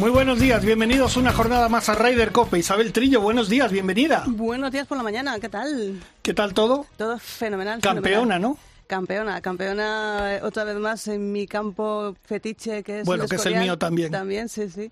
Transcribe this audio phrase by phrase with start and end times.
[0.00, 2.58] Muy buenos días, bienvenidos una jornada más a Ryder Cope.
[2.58, 4.24] Isabel Trillo, buenos días, bienvenida.
[4.26, 6.00] Buenos días por la mañana, ¿qué tal?
[6.22, 6.86] ¿Qué tal todo?
[6.96, 7.80] Todo fenomenal.
[7.82, 8.40] Campeona, fenomenal.
[8.42, 8.58] ¿no?
[8.86, 13.36] Campeona, campeona eh, otra vez más en mi campo fetiche que es Bueno, el que
[13.36, 14.10] es el mío también.
[14.10, 14.90] También, sí, sí.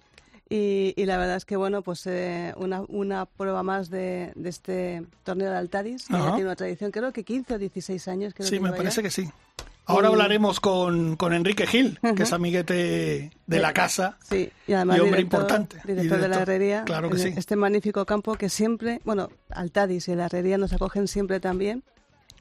[0.51, 4.49] Y, y la verdad es que, bueno, pues eh, una, una prueba más de, de
[4.51, 6.25] este torneo de Altaris, que Ajá.
[6.27, 8.35] ya tiene una tradición, creo que 15 o 16 años.
[8.35, 9.03] Creo Sí, que me parece ya.
[9.03, 9.29] que sí.
[9.89, 14.19] Ahora hablaremos con, con Enrique Gil, que es amiguete de la casa.
[14.29, 16.85] Sí, y además Y hombre director, importante, director de la herrería.
[16.85, 17.35] Claro que en sí.
[17.37, 21.83] Este magnífico campo que siempre, bueno, Altadis y la herrería nos acogen siempre también.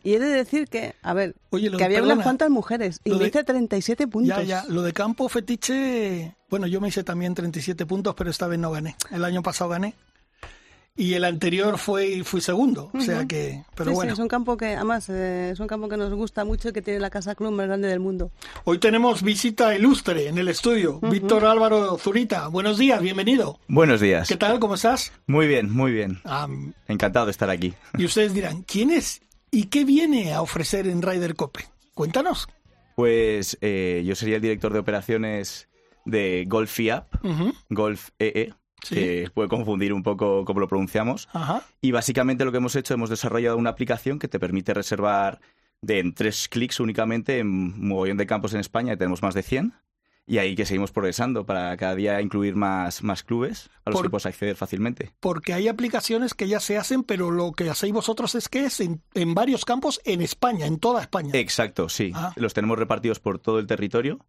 [0.04, 3.12] Y he de decir que, a ver, Oye, que había perdona, unas cuantas mujeres y
[3.12, 4.38] me de- hice 37 puntos.
[4.38, 4.64] Ya, ya.
[4.70, 8.72] Lo de campo fetiche, bueno, yo me hice también 37 puntos, pero esta vez no
[8.72, 8.96] gané.
[9.12, 9.96] El año pasado gané.
[11.00, 14.10] Y el anterior fue fui segundo, o sea que, pero sí, bueno.
[14.10, 16.74] sí, es un campo que, además, eh, es un campo que nos gusta mucho y
[16.74, 18.32] que tiene la casa club más grande del mundo.
[18.64, 21.00] Hoy tenemos visita ilustre en el estudio.
[21.02, 22.48] Víctor Álvaro Zurita.
[22.48, 23.60] Buenos días, bienvenido.
[23.68, 24.28] Buenos días.
[24.28, 24.60] ¿Qué tal?
[24.60, 25.12] ¿Cómo estás?
[25.28, 26.20] Muy bien, muy bien.
[26.88, 27.76] Encantado de estar aquí.
[27.96, 31.66] y ustedes dirán, ¿quién es y qué viene a ofrecer en Ryder Cope?
[31.94, 32.48] Cuéntanos.
[32.96, 35.68] Pues eh, yo sería el director de operaciones
[36.06, 38.54] de Golf Ujú, Golf EE,
[38.88, 38.96] Sí.
[38.96, 41.28] que puede confundir un poco cómo lo pronunciamos.
[41.34, 41.64] Ajá.
[41.82, 45.40] Y básicamente lo que hemos hecho, hemos desarrollado una aplicación que te permite reservar
[45.82, 49.34] de en tres clics únicamente en un mogollón de campos en España, y tenemos más
[49.36, 49.74] de 100.
[50.30, 54.06] Y ahí que seguimos progresando para cada día incluir más, más clubes a los Por-
[54.06, 55.14] que puedes acceder fácilmente.
[55.22, 58.82] Porque hay aplicaciones que ya se hacen, pero lo que hacéis vosotros es que es
[58.82, 61.30] en, en varios campos en España, en toda España.
[61.34, 62.12] Exacto, sí.
[62.14, 62.34] Ah.
[62.36, 64.20] Los tenemos repartidos por todo el territorio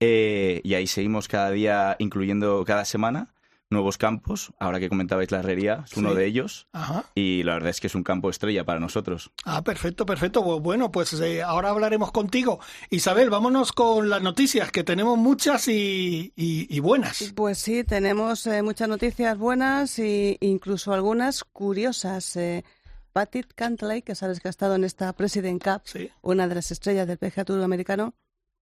[0.00, 3.32] eh, y ahí seguimos cada día incluyendo cada semana
[3.72, 4.52] nuevos campos.
[4.58, 6.16] Ahora que comentabais la herrería, es uno Sí.
[6.16, 7.04] de ellos Ajá.
[7.14, 9.32] y la verdad es que es un campo estrella para nosotros.
[9.44, 10.42] Ah, perfecto, perfecto.
[10.44, 12.60] Bu- Bueno, pues eh, ahora hablaremos contigo.
[12.90, 17.32] Isabel, vámonos con las noticias, que tenemos muchas y, y- y buenas.
[17.34, 22.36] Pues sí, tenemos eh, muchas noticias buenas e incluso algunas curiosas.
[22.36, 22.64] Eh,
[23.12, 26.08] Patrick Cantley, que sabes que ha estado en esta President Cup, Sí.
[26.22, 28.14] una de las estrellas del PGA Tour americano,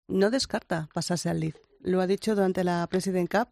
[0.09, 1.54] no descarta pasarse al Leaf.
[1.82, 3.48] Lo ha dicho durante la President Cup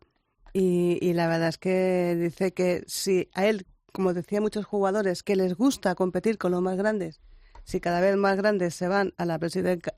[0.52, 5.22] y, y la verdad es que dice que si a él, como decía muchos jugadores,
[5.22, 7.20] que les gusta competir con los más grandes,
[7.64, 9.38] si cada vez más grandes se van a la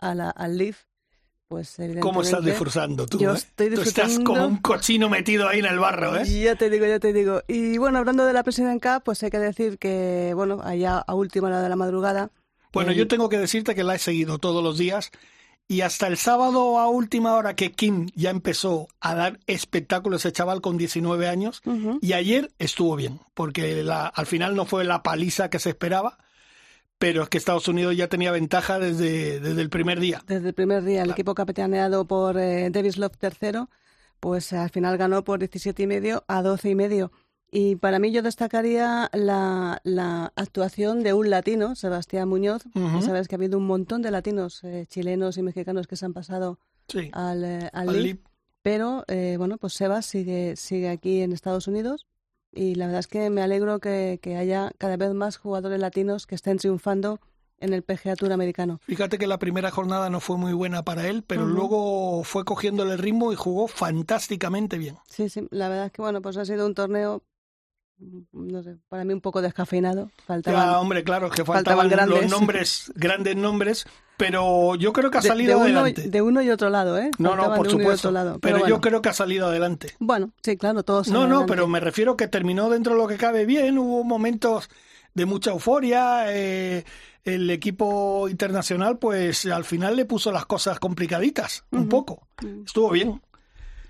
[0.00, 0.84] a la, al Leaf,
[1.50, 1.76] pues.
[2.00, 3.18] ¿Cómo estás disfrutando tú?
[3.18, 3.36] Yo eh?
[3.36, 6.24] estoy Tú estás como un cochino metido ahí en el barro, ¿eh?
[6.24, 7.42] Ya te digo, ya te digo.
[7.48, 11.14] Y bueno, hablando de la President Cup, pues hay que decir que, bueno, allá a
[11.14, 12.30] última hora de la madrugada...
[12.72, 15.10] Bueno, eh, yo tengo que decirte que la he seguido todos los días
[15.70, 20.32] y hasta el sábado a última hora que Kim ya empezó a dar espectáculo ese
[20.32, 22.00] chaval con 19 años Ujú.
[22.02, 26.18] y ayer estuvo bien, porque la- al final no fue la paliza que se esperaba,
[26.98, 30.24] pero es que Estados Unidos ya tenía ventaja desde, desde el primer día.
[30.26, 33.70] Desde el primer día, el equipo capitaneado por eh, Davis Love tercero,
[34.18, 37.12] pues al final ganó por 17 y medio a 12 y medio.
[37.52, 42.62] Y para mí yo destacaría la, la actuación de un latino, Sebastián Muñoz.
[42.74, 46.04] Ya sabes que ha habido un montón de latinos, eh, chilenos y mexicanos que se
[46.06, 47.10] han pasado Sí.
[47.12, 48.20] al, eh, al Al.
[48.62, 52.06] Pero eh, bueno, pues Sebas sigue, sigue aquí en Estados Unidos
[52.52, 56.26] y la verdad es que me alegro que, que haya cada vez más jugadores latinos
[56.26, 57.20] que estén triunfando
[57.58, 58.80] en el PGA Tour americano.
[58.84, 62.92] Fíjate que la primera jornada no fue muy buena para él, pero luego fue cogiéndole
[62.92, 64.96] el ritmo y jugó fantásticamente bien.
[65.08, 67.22] Sí, sí, la verdad es que bueno, pues ha sido un torneo,
[68.32, 70.10] no sé, para mí un poco descafeinado.
[70.26, 72.30] Faltaban, Ya, hombre, claro, que faltaban faltaban, los grandes.
[72.30, 76.08] nombres, grandes nombres, pero yo creo que ha salido de uno, adelante.
[76.10, 77.10] de uno y otro lado, ¿eh?
[77.18, 78.08] No, no, por de uno y supuesto.
[78.08, 78.38] otro lado.
[78.40, 79.94] Pero, bueno, yo creo que ha salido adelante.
[79.98, 83.16] Bueno, sí, claro, todos No, no, pero me refiero que terminó dentro de lo que
[83.16, 83.78] cabe bien.
[83.78, 84.68] Hubo momentos
[85.14, 86.24] de mucha euforia.
[86.34, 86.84] eh,
[87.22, 92.26] el equipo internacional, pues al final le puso las cosas complicaditas, un poco.
[92.64, 93.20] Estuvo bien.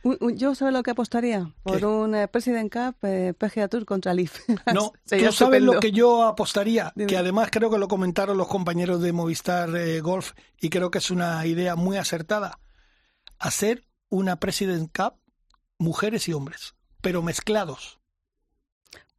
[0.02, 1.84] Yo sabes lo que apostaría por ¿Qué?
[1.84, 4.38] un eh, President Cup eh, PGA Tour contra Leaf.
[4.74, 7.06] No, tú sabes lo que yo apostaría, Dime.
[7.06, 10.98] que además creo que lo comentaron los compañeros de Movistar eh, Golf y creo que
[10.98, 12.58] es una idea muy acertada.
[13.38, 15.14] Hacer una President Cup
[15.78, 17.99] mujeres y hombres, pero mezclados.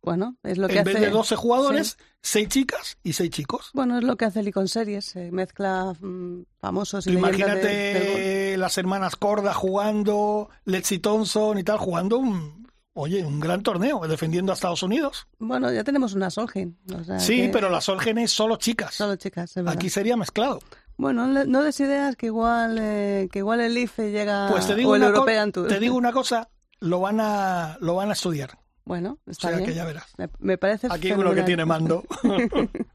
[0.04, 1.06] Bueno, es lo que En vez hace.
[1.06, 3.70] de 12 jugadores, seis chicas y seis chicos.
[3.74, 8.60] Bueno, es lo que hace Licon Series, se mezcla mm, famosos y de- imagínate del
[8.60, 12.62] las hermanas Corda jugando, Lexi Thompson y tal, jugando un,
[12.94, 15.26] Oye, un gran torneo, defendiendo a Estados Unidos.
[15.40, 16.76] Bueno, ya tenemos una Solheim.
[16.94, 18.96] o sea Sí, que- pero la Solgen es solo chicas.
[18.96, 19.74] Solo chicas, es verdad.
[19.74, 20.60] Aquí sería mezclado.
[20.98, 24.92] Bueno, no des ideas que igual, eh, que igual el IFE llega Pues te digo,
[24.92, 25.70] o el European Tour.
[25.70, 26.50] te digo una cosa,
[26.82, 28.60] lo van a, lo van a estudiar.
[28.86, 29.70] Bueno, O está sea bien.
[29.70, 30.06] que ya verás.
[30.18, 32.04] Me, me parece Aquí uno que tiene mando.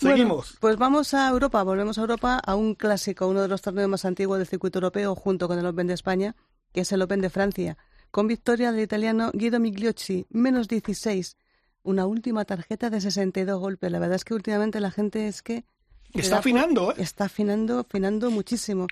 [0.00, 0.56] Bueno, Seguimos.
[0.60, 4.04] pues vamos a Europa, volvemos a Europa, a un clásico, uno de los torneos más
[4.04, 6.36] antiguos del circuito europeo, junto con el Open de España,
[6.72, 7.76] que es el Open de Francia,
[8.12, 11.36] con victoria del italiano Guido Migliocci, menos 16,
[11.82, 13.90] una última tarjeta de 62 golpes.
[13.90, 15.64] La verdad es que últimamente la gente es que
[16.12, 16.96] Está afinando, ¿eh?
[16.98, 18.86] está afinando, afinando muchísimo.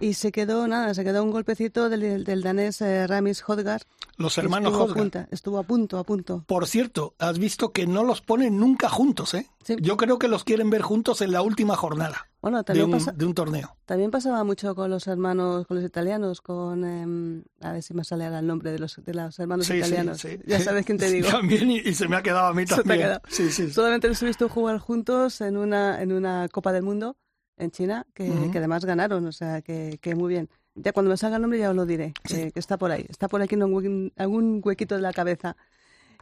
[0.00, 3.82] Y se quedó, nada, se quedó un golpecito del, del danés eh, Ramis Hodgar.
[4.16, 6.44] Los hermanos estuvo a, punta, estuvo a punto, a punto.
[6.46, 9.48] Por cierto, has visto que no los ponen nunca juntos, ¿eh?
[9.64, 9.76] Sí.
[9.80, 12.92] Yo creo que los quieren ver juntos en la última jornada Bueno, de también, un,
[12.92, 13.76] pasa- de un torneo.
[13.86, 16.84] también pasaba mucho con los hermanos, con los italianos, con...
[16.84, 19.74] em, a ver si me sale ahora el nombre de los, de los hermanos Sí,
[19.74, 20.18] italianos.
[20.18, 20.38] sí.
[20.46, 21.28] Ya sabes quién te digo.
[21.28, 23.00] También, y, y se me ha quedado a mí Se te ha también.
[23.00, 23.20] quedado.
[23.28, 23.70] Sí, sí.
[23.70, 27.16] Solamente los he visto jugar juntos en una, en una Copa del Mundo
[27.58, 28.50] en China, que, Ujú.
[28.50, 30.48] que además ganaron, o sea, que, que muy bien.
[30.74, 33.04] Ya cuando me salga el nombre ya os lo diré, que, que está por ahí,
[33.08, 35.56] está por aquí en hue- algún huequito de la cabeza.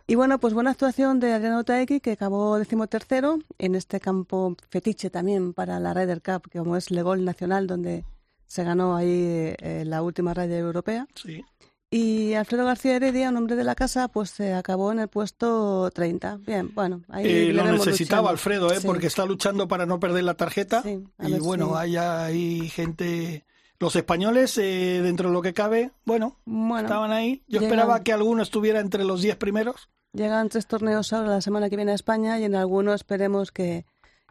[0.07, 5.11] Y bueno, pues buena actuación de Adriano Taeki, que acabó decimotercero en este campo fetiche
[5.11, 8.05] también para la Ryder Cup, que como es Legol Nacional, donde
[8.47, 11.07] se ganó ahí eh, la última Ryder Europea.
[11.15, 11.45] Sí.
[11.91, 15.89] Y Alfredo García Heredia, un hombre de la casa, pues se acabó en el puesto
[15.95, 16.39] 30.
[16.47, 18.29] Bien, bueno, ahí Eh, lo necesitaba luchando.
[18.31, 18.81] Alfredo, ¿eh?
[18.81, 18.87] Sí.
[18.87, 20.83] porque está luchando para no perder la tarjeta.
[20.83, 23.45] Sí, y bueno, si- hay gente.
[23.79, 27.43] Los españoles, eh, dentro de lo que cabe, bueno, Bueno, estaban ahí.
[27.47, 29.89] Yo llegan- esperaba que alguno estuviera entre los 10 primeros.
[30.13, 33.85] llegan tres torneos ahora la semana que viene a España y en alguno esperemos que,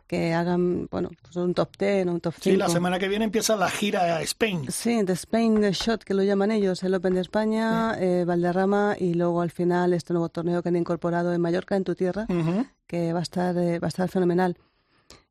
[0.07, 2.43] que hagan, bueno, pues un top 10 o un top 5.
[2.43, 4.65] Sí, la semana que viene empieza la gira a Spain.
[4.71, 9.13] Sí, The Spain Shot, que lo llaman ellos, el Open de España, eh, Valderrama y
[9.15, 12.65] luego al final este nuevo torneo que han incorporado en Mallorca, en tu tierra, Ujú.
[12.87, 14.57] que va a estar, eh, va a estar fenomenal.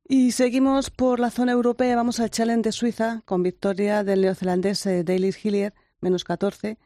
[0.06, 4.85] Y seguimos por la zona europea, vamos al Challenge de Suiza con victoria del neozelandés
[4.87, 6.76] eh, Dailis Hillier, menos 14.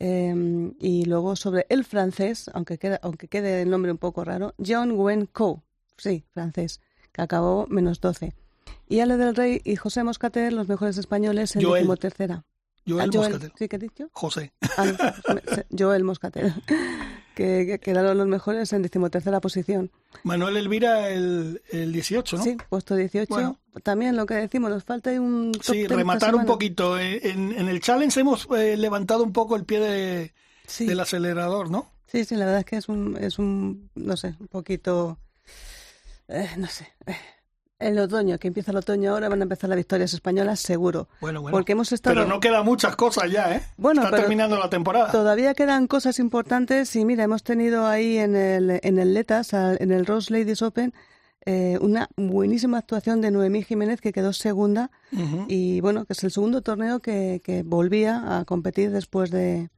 [0.00, 4.54] eh, y luego sobre el francés, aunque, queda, aunque quede el nombre un poco raro,
[4.64, 5.64] John Wen Co,
[5.96, 6.80] sí, francés,
[7.12, 8.34] que acabó menos 12.
[8.88, 11.80] Y Ale del Rey y José Moscatel, los mejores españoles en Joel.
[11.82, 12.44] decimotercera.
[12.86, 13.52] Joel Ah, Joel, Moscatel.
[13.58, 14.08] ¿Sí que he dicho?
[14.12, 14.52] José.
[14.78, 15.40] Ah, no,
[15.78, 16.54] Joel Moscatel,
[17.34, 19.90] que, que quedaron los mejores en decimotercera posición.
[20.22, 22.44] Manuel Elvira el, el 18, ¿no?
[22.44, 23.28] Sí, puesto 18.
[23.28, 23.58] Bueno.
[23.82, 26.98] También lo que decimos, nos falta un top Sí, 10 esta rematar un poquito.
[26.98, 30.34] Eh, En, en el challenge hemos eh, levantado un poco el pie de-
[30.66, 31.90] Sí, del acelerador, ¿no?
[32.06, 35.18] sí, sí, la verdad es que es un, es un no sé, un poquito,
[36.28, 36.86] eh, no sé.
[37.06, 37.16] eh,
[37.80, 41.08] El otoño, que empieza el otoño ahora, van a empezar las victorias españolas, seguro.
[41.20, 41.56] Bueno, bueno.
[41.56, 42.14] Porque hemos estado...
[42.14, 43.62] Pero no quedan muchas cosas ya, ¿eh?
[43.76, 45.12] Bueno, Está pero terminando la temporada.
[45.12, 49.92] Todavía quedan cosas importantes y mira, hemos tenido ahí en el, en el Letas, en
[49.92, 50.92] el Rose Ladies Open,
[51.46, 54.90] eh, una buenísima actuación de Noemí Jiménez que quedó segunda
[55.46, 59.70] y bueno, que es el segundo torneo que, que volvía a competir después de,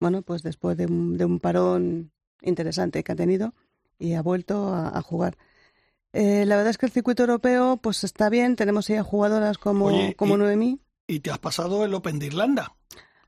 [0.00, 3.52] bueno, pues después de un, de un parón interesante que ha tenido
[3.98, 5.36] y ha vuelto a, a jugar.
[6.12, 9.58] Eh, la verdad es que el circuito europeo pues está bien, tenemos ahí a jugadoras
[9.58, 10.80] como, Oye, como y- Noemí.
[11.06, 12.74] Y te has pasado el Open de Irlanda.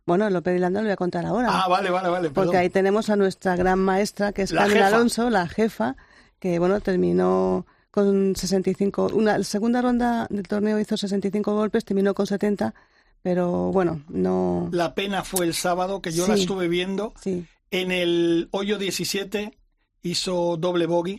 [0.06, 1.48] Bueno, López Irlanda lo voy a contar ahora.
[1.50, 2.30] Ah, vale, vale, vale.
[2.30, 2.56] Porque perdón.
[2.62, 4.86] ahí tenemos a nuestra gran maestra, que es La Carmen jefa.
[4.88, 5.96] Alonso, la jefa,
[6.40, 9.10] que bueno, terminó con 65.
[9.14, 12.74] Una la segunda ronda del torneo hizo 65 golpes, terminó con 70,
[13.22, 14.68] pero bueno, no.
[14.72, 17.12] La pena fue el sábado que yo la estuve viendo.
[17.22, 17.46] Sí.
[17.70, 19.56] En el hoyo 17
[20.02, 21.18] hizo doble bogey.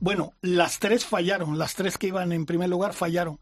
[0.00, 3.38] Bueno, las tres fallaron, las tres que iban en primer lugar fallaron.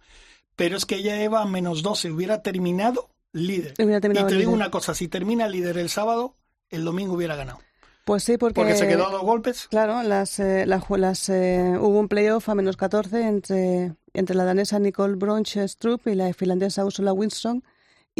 [0.57, 3.75] Pero es que ella iba a menos 12, hubiera terminado líder.
[3.79, 6.35] Hubiera Y te digo una cosa, si termina líder el sábado,
[6.71, 7.61] el domingo hubiera ganado.
[8.05, 8.55] Pues sí, porque.
[8.55, 9.69] Porque se quedó a dos golpes.
[9.69, 14.35] Claro, las, eh, la ju- las, eh, hubo un playoff a menos 14 entre, entre
[14.35, 17.63] la danesa Nicole Bronch Strupp y la finlandesa Ursula Winström.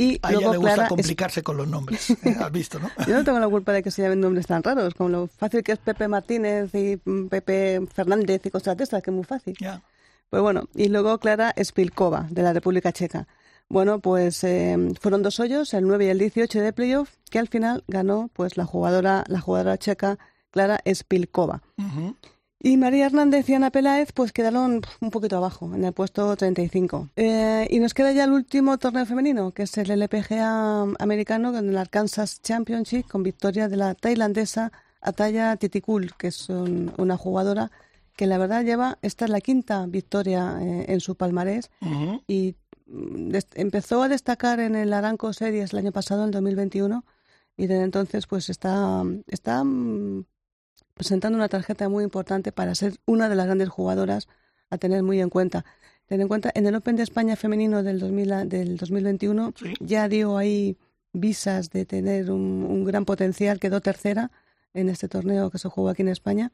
[0.01, 2.11] Y A ella luego le gusta Clara es- complicarse con los nombres.
[2.25, 2.37] ¿eh?
[2.39, 2.89] ¿Has visto, no?
[3.07, 5.63] Yo no tengo la culpa de que se llamen nombres tan raros, como lo fácil
[5.65, 9.25] que es Pepe Martínez y mm, Pepe Fernández y cosas de estas, que es muy
[9.25, 9.55] fácil.
[9.61, 9.83] Ya.
[10.31, 13.27] Pues bueno, y luego Clara Spilkova, de la República Checa.
[13.71, 17.49] Bueno, pues eh, fueron dos hoyos, el 9 y el 18 de playoff, que al
[17.49, 20.19] final ganó pues la jugadora, la jugadora checa
[20.53, 21.61] Clara Spilkova.
[21.77, 22.15] Ujú.
[22.61, 27.09] Y María Hernández y Ana Peláez pues quedaron un poquito abajo, en el puesto 35.
[27.15, 31.69] Eh, y nos queda ya el último torneo femenino, que es el LPGA americano, con
[31.69, 37.71] el Arkansas Championship, con victoria de la tailandesa Ataya Titikul, que es un- una jugadora
[38.17, 41.71] que la verdad lleva, esta es la quinta victoria eh, en su palmarés
[42.27, 47.05] y mm, empezó a destacar en el Aranco Series el año pasado, en 2021,
[47.57, 50.25] y desde entonces pues está, está mm,
[50.99, 54.29] presentando una tarjeta muy importante para ser una de las grandes jugadoras
[54.69, 55.65] a tener muy en cuenta.
[56.07, 60.37] Ten en cuenta, en el Open de España femenino del, 2000, del 2021 ya dio
[60.37, 60.77] ahí
[61.13, 64.31] visas de tener un, un, gran potencial, quedó tercera
[64.75, 66.53] en este torneo que se jugó aquí en España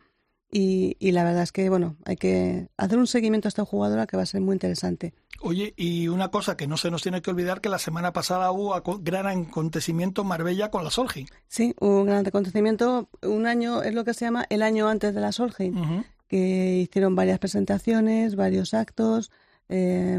[0.57, 4.07] y, y, la verdad es que, bueno, hay que hacer un seguimiento a esta jugadora
[4.07, 5.13] que va a ser muy interesante.
[5.41, 8.53] Oye, y una cosa que no se nos tiene que olvidar, que la semana pasada
[8.53, 11.27] hubo gran acontecimiento en Marbella con la Solheim.
[11.49, 13.09] Sí, hubo un gran acontecimiento.
[13.21, 17.17] Un año es lo que se llama el año antes de la Solheim, que hicieron
[17.17, 19.33] varias presentaciones, varios actos.
[19.69, 20.17] Eh,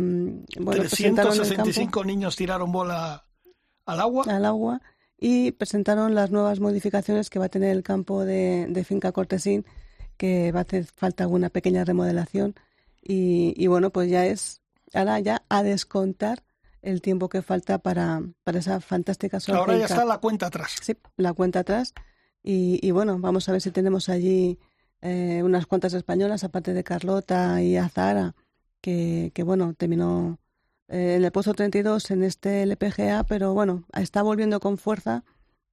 [0.59, 3.25] bueno, 365 niños tiraron bola
[3.85, 4.25] al agua.
[4.27, 4.81] Al agua.
[5.17, 9.65] Y presentaron las nuevas modificaciones que va a tener el campo de, de Finca Cortesín
[10.17, 12.55] que va a hacer falta alguna pequeña remodelación
[13.01, 14.61] y, y, bueno, pues ya es
[14.93, 16.43] ahora ya a descontar
[16.81, 20.75] el tiempo que falta para, para esa fantástica Ahora ya está la cuenta atrás.
[20.81, 21.93] Sí, la cuenta atrás.
[22.43, 24.59] Y, y bueno, vamos a ver si tenemos allí
[25.01, 28.35] eh, unas cuantas españolas, aparte de Carlota y Azara,
[28.81, 30.39] que, que bueno, terminó
[30.87, 35.23] eh, en el puesto 32 en este LPGA, pero bueno, está volviendo con fuerza.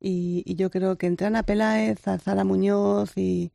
[0.01, 3.53] Y, y yo creo que entre Ana Peláez, Azara Muñoz y,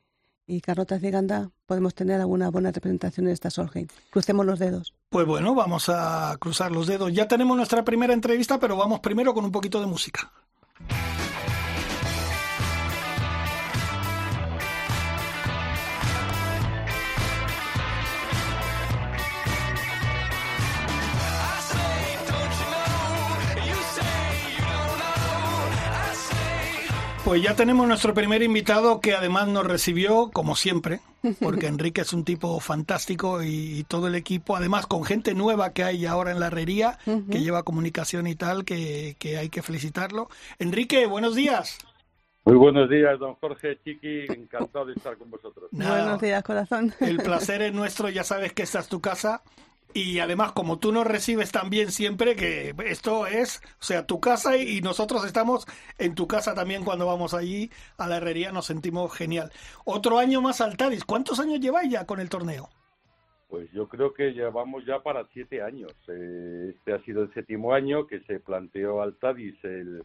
[0.48, 3.88] y Carlota Ciganda podemos tener alguna buena representación en esta Solheim.
[4.10, 4.94] Crucemos los dedos.
[5.10, 7.14] Pues bueno, vamos a cruzar los dedos.
[7.14, 10.32] Ya tenemos nuestra primera entrevista, pero vamos primero con un poquito de música.
[27.28, 31.02] Pues ya tenemos nuestro primer invitado que además nos recibió, como siempre,
[31.42, 35.84] porque Enrique es un tipo fantástico y, todo el equipo, además con gente nueva que
[35.84, 40.30] hay ahora en la herrería, que lleva comunicación y tal, que, hay que felicitarlo.
[40.58, 41.80] Enrique, buenos días.
[42.46, 45.68] Muy buenos días, don Jorge Chiqui, encantado de estar con vosotros.
[45.72, 46.94] buenos días, corazón.
[47.02, 49.44] El placer es nuestro, ya sabes que esta es tu casa
[49.94, 54.58] y además, como tú nos recibes también siempre, que esto es, o sea, tu casa
[54.58, 55.66] y nosotros estamos
[55.98, 59.52] en tu casa también cuando vamos allí a la herrería, nos sentimos genial.
[59.86, 61.06] Otro año más al Tadis.
[61.06, 62.70] ¿Cuántos años lleváis ya con el torneo?
[63.50, 65.94] Pues yo creo que llevamos ya para siete años.
[66.10, 70.04] Eh, este ha sido el séptimo año que se planteó al Tadis el,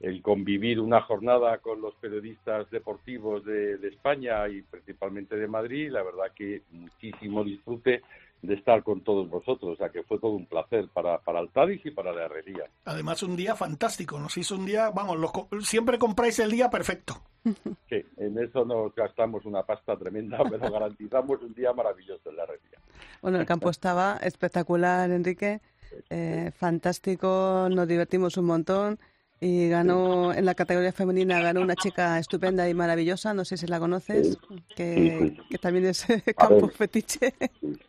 [0.00, 5.90] el convivir una jornada con los periodistas deportivos de, de España y principalmente de Madrid.
[5.90, 8.02] La verdad que muchísimo disfrute
[8.42, 11.48] de estar con todos vosotros, o sea que fue todo un placer para, para el
[11.84, 12.64] y para la herrería.
[12.84, 15.16] Además un día fantástico, nos hizo un día, vamos,
[15.60, 17.22] siempre compráis el día perfecto.
[17.88, 22.44] Sí, en eso nos gastamos una pasta tremenda, pero garantizamos un día maravilloso en la
[22.44, 22.78] herrería.
[23.20, 25.60] Bueno, el campo estaba espectacular, Enrique,
[26.08, 28.98] eh, fantástico, nos divertimos un montón
[29.44, 33.66] y ganó en la categoría femenina ganó una chica estupenda y maravillosa no sé si
[33.66, 34.38] la conoces
[34.76, 36.06] que, que también es
[36.38, 37.34] campo fetiche.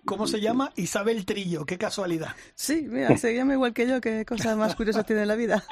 [0.04, 0.72] ¿cómo se llama?
[0.76, 2.36] Isabel Trillo qué casualidad.
[2.56, 5.64] Sí mira se llama igual que yo qué cosas más curiosas tiene en la vida.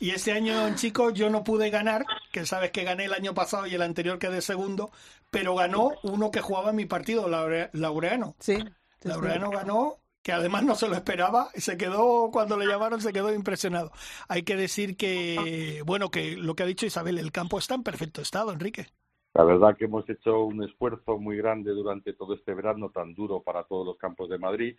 [0.00, 3.68] Y este año chicos yo no pude ganar que sabes que gané el año pasado
[3.68, 4.90] y el anterior quedé segundo
[5.30, 8.34] pero ganó uno que jugaba en mi partido Laureano.
[8.40, 8.58] Sí.
[9.02, 13.14] Laureano ganó que además no se lo esperaba y se quedó, cuando le llamaron, se
[13.14, 13.92] quedó impresionado.
[14.28, 17.82] Hay que decir que, bueno, que lo que ha dicho Isabel, el campo está en
[17.82, 18.88] perfecto estado, Enrique.
[19.32, 23.40] La verdad que hemos hecho un esfuerzo muy grande durante todo este verano tan duro
[23.40, 24.76] para todos los campos de Madrid.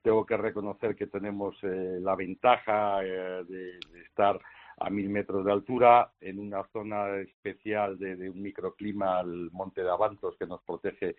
[0.00, 4.40] Tengo que reconocer que tenemos eh, la ventaja eh, de, estar
[4.78, 9.82] a mil metros de altura en una zona especial de, de un microclima, el Monte
[9.82, 11.16] de Avantos, que nos protege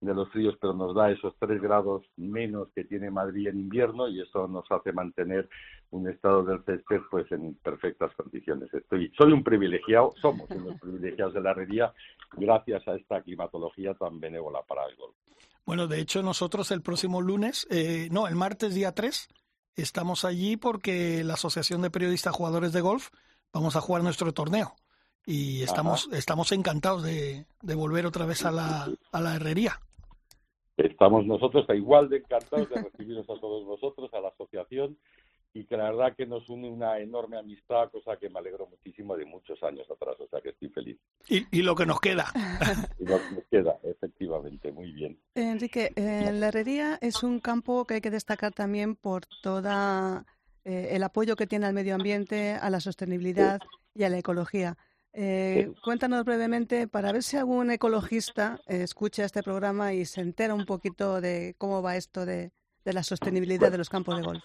[0.00, 4.08] de los fríos, pero nos da esos tres grados menos que tiene Madrid en invierno
[4.08, 5.48] y eso nos hace mantener
[5.90, 8.72] un estado del césped pues en perfectas condiciones.
[8.74, 11.92] Estoy, soy un privilegiado, somos unos privilegiados de la herrería
[12.36, 15.14] gracias a esta climatología tan benévola para el golf.
[15.64, 19.28] Bueno, de hecho nosotros el próximo lunes, eh, no, el martes día 3,
[19.76, 23.10] estamos allí porque la Asociación de Periodistas Jugadores de Golf
[23.52, 24.76] vamos a jugar nuestro torneo
[25.26, 29.80] y estamos, estamos encantados de, de, volver otra vez a la, a la herrería.
[30.76, 34.96] Estamos nosotros igual de encantados de recibiros a todos vosotros, a la asociación,
[35.52, 39.16] y que la verdad que nos une una enorme amistad, cosa que me alegro muchísimo
[39.16, 40.98] de muchos años atrás, o sea que estoy feliz.
[41.28, 42.26] Y, y lo que nos queda.
[43.00, 45.18] y lo que nos queda, efectivamente, muy bien.
[45.34, 50.24] Enrique, eh, la herrería es un campo que hay que destacar también por toda
[50.64, 53.60] eh, el apoyo que tiene al medio ambiente, a la sostenibilidad
[53.94, 54.76] y a la ecología.
[55.18, 60.52] Eh, cuéntanos brevemente para ver si algún ecologista eh, escucha este programa y se entera
[60.52, 62.52] un poquito de cómo va esto de,
[62.84, 64.44] la sostenibilidad de los campos de golf.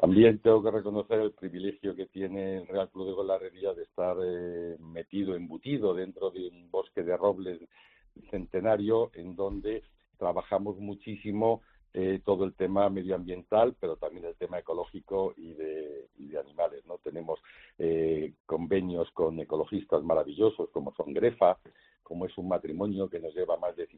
[0.00, 4.16] También tengo que reconocer el privilegio que tiene el Real Club de Golarería de estar
[4.24, 7.60] eh, metido, embutido dentro de un bosque de robles
[8.28, 9.84] centenario en donde
[10.18, 16.86] trabajamos muchísimo eh, todo el tema medioambiental, pero también el tema ecológico y de, animales.
[16.86, 17.40] no Tenemos
[17.78, 21.58] eh, convenios con ecologistas maravillosos como son Grefa,
[22.02, 23.88] como es un matrimonio que nos lleva más de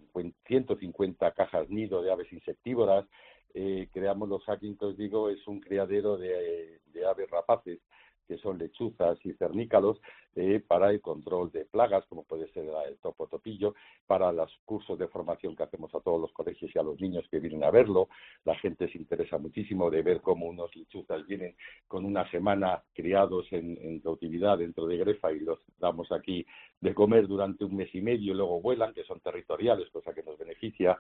[0.46, 3.06] 150 cajas nido de aves insectívoras.
[3.54, 7.80] Eh, creamos los hacking, digo, es un criadero de aves rapaces
[8.26, 10.00] que son lechuzas y cernícalos,
[10.34, 13.74] eh, para el control de plagas, como puede ser el topo topillo,
[14.06, 17.24] para los cursos de formación que hacemos a todos los colegios y a los niños
[17.30, 18.08] que vienen a verlo.
[18.44, 21.54] La gente se interesa muchísimo de ver cómo unos lechuzas vienen
[21.86, 26.44] con una semana criados en, cautividad dentro de Grefa y los damos aquí
[26.80, 30.22] de comer durante un mes y medio y luego vuelan, que son territoriales, cosa que
[30.22, 30.98] nos beneficia.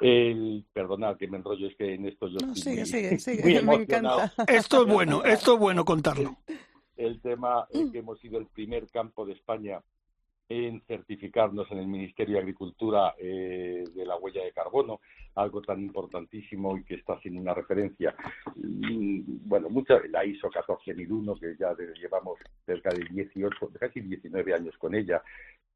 [0.00, 3.62] El, perdonad que me enrollo, es que en esto yo sigue, sigue, sigue.
[3.62, 4.32] me encanta.
[4.48, 6.36] Esto es bueno, esto es bueno contarlo
[6.96, 9.82] el tema es que hemos sido el primer campo de España
[10.48, 15.00] en certificarnos en el Ministerio de Agricultura eh, de la huella de carbono,
[15.34, 18.14] algo tan importantísimo y que está siendo una referencia.
[18.56, 24.76] Mm, bueno, mucha, la ISO 14001, que ya llevamos cerca de 18, casi 19 años
[24.76, 25.22] con ella,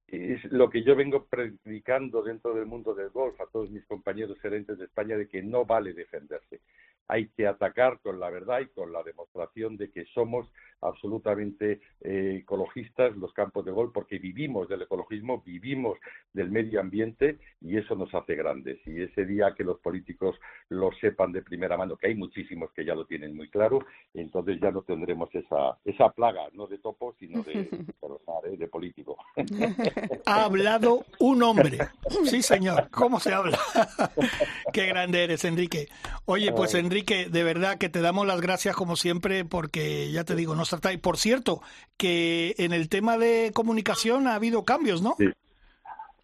[0.08, 4.38] es lo que yo vengo predicando dentro del mundo del golf a todos mis compañeros
[4.40, 6.60] gerentes de España de que no vale defenderse
[7.08, 12.40] hay que atacar con la verdad y con la demostración de que somos absolutamente eh,
[12.42, 15.98] ecologistas los campos de gol porque vivimos del ecologismo, vivimos
[16.32, 18.78] del medio ambiente y eso nos hace grandes.
[18.86, 20.36] Y ese día que los políticos
[20.68, 23.80] lo sepan de primera mano, que hay muchísimos que ya lo tienen muy claro,
[24.12, 27.52] entonces ya no tendremos esa, esa plaga, no de topo, sino de,
[28.44, 28.56] ¿eh?
[28.56, 29.16] de político.
[30.26, 31.78] Ha hablado un hombre.
[32.24, 32.88] Sí, señor.
[32.90, 33.58] ¿Cómo se habla?
[34.72, 35.88] Qué grande eres, Enrique.
[36.24, 40.34] Oye, pues Enrique de verdad que te damos las gracias como siempre porque ya te
[40.34, 41.00] digo, nos tratáis.
[41.00, 41.60] Por cierto,
[41.96, 45.14] que en el tema de comunicación ha habido cambios, ¿no?
[45.18, 45.26] Sí.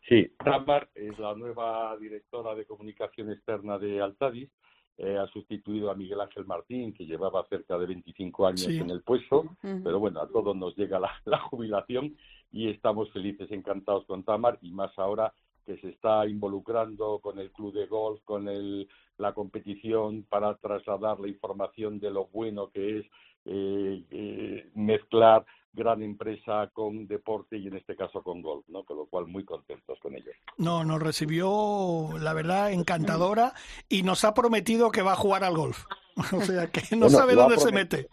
[0.08, 4.50] Sí, Tamar es la nueva directora de comunicación externa de Altadis.
[4.98, 9.00] Eh, ha sustituido a Miguel Ángel Martín, que llevaba cerca de 25 años en el
[9.00, 12.14] puesto, pero bueno, a todos nos llega la, la, jubilación
[12.52, 15.32] y estamos felices, encantados con Tamar y más ahora
[15.64, 21.18] que se está involucrando con el club de golf, con el, la competición para trasladar
[21.20, 23.06] la información de lo bueno que es
[23.44, 28.84] eh, eh, mezclar gran empresa con deporte y en este caso con golf, ¿no?
[28.84, 30.34] Con lo cual muy contentos con ellos.
[30.58, 33.54] No, nos recibió, la verdad, encantadora
[33.88, 35.84] y nos ha prometido que va a jugar al golf.
[36.36, 38.06] O sea, que no sabe dónde se mete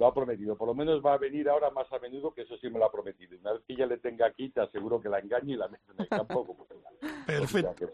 [0.00, 0.56] lo ha prometido.
[0.56, 2.86] Por lo menos va a venir ahora más a menudo, que eso sí me lo
[2.86, 3.36] ha prometido.
[3.38, 5.84] Una vez que ya le tenga aquí, te aseguro que la engañe y la mete
[5.92, 6.56] en el campo.
[7.26, 7.90] Perfecto.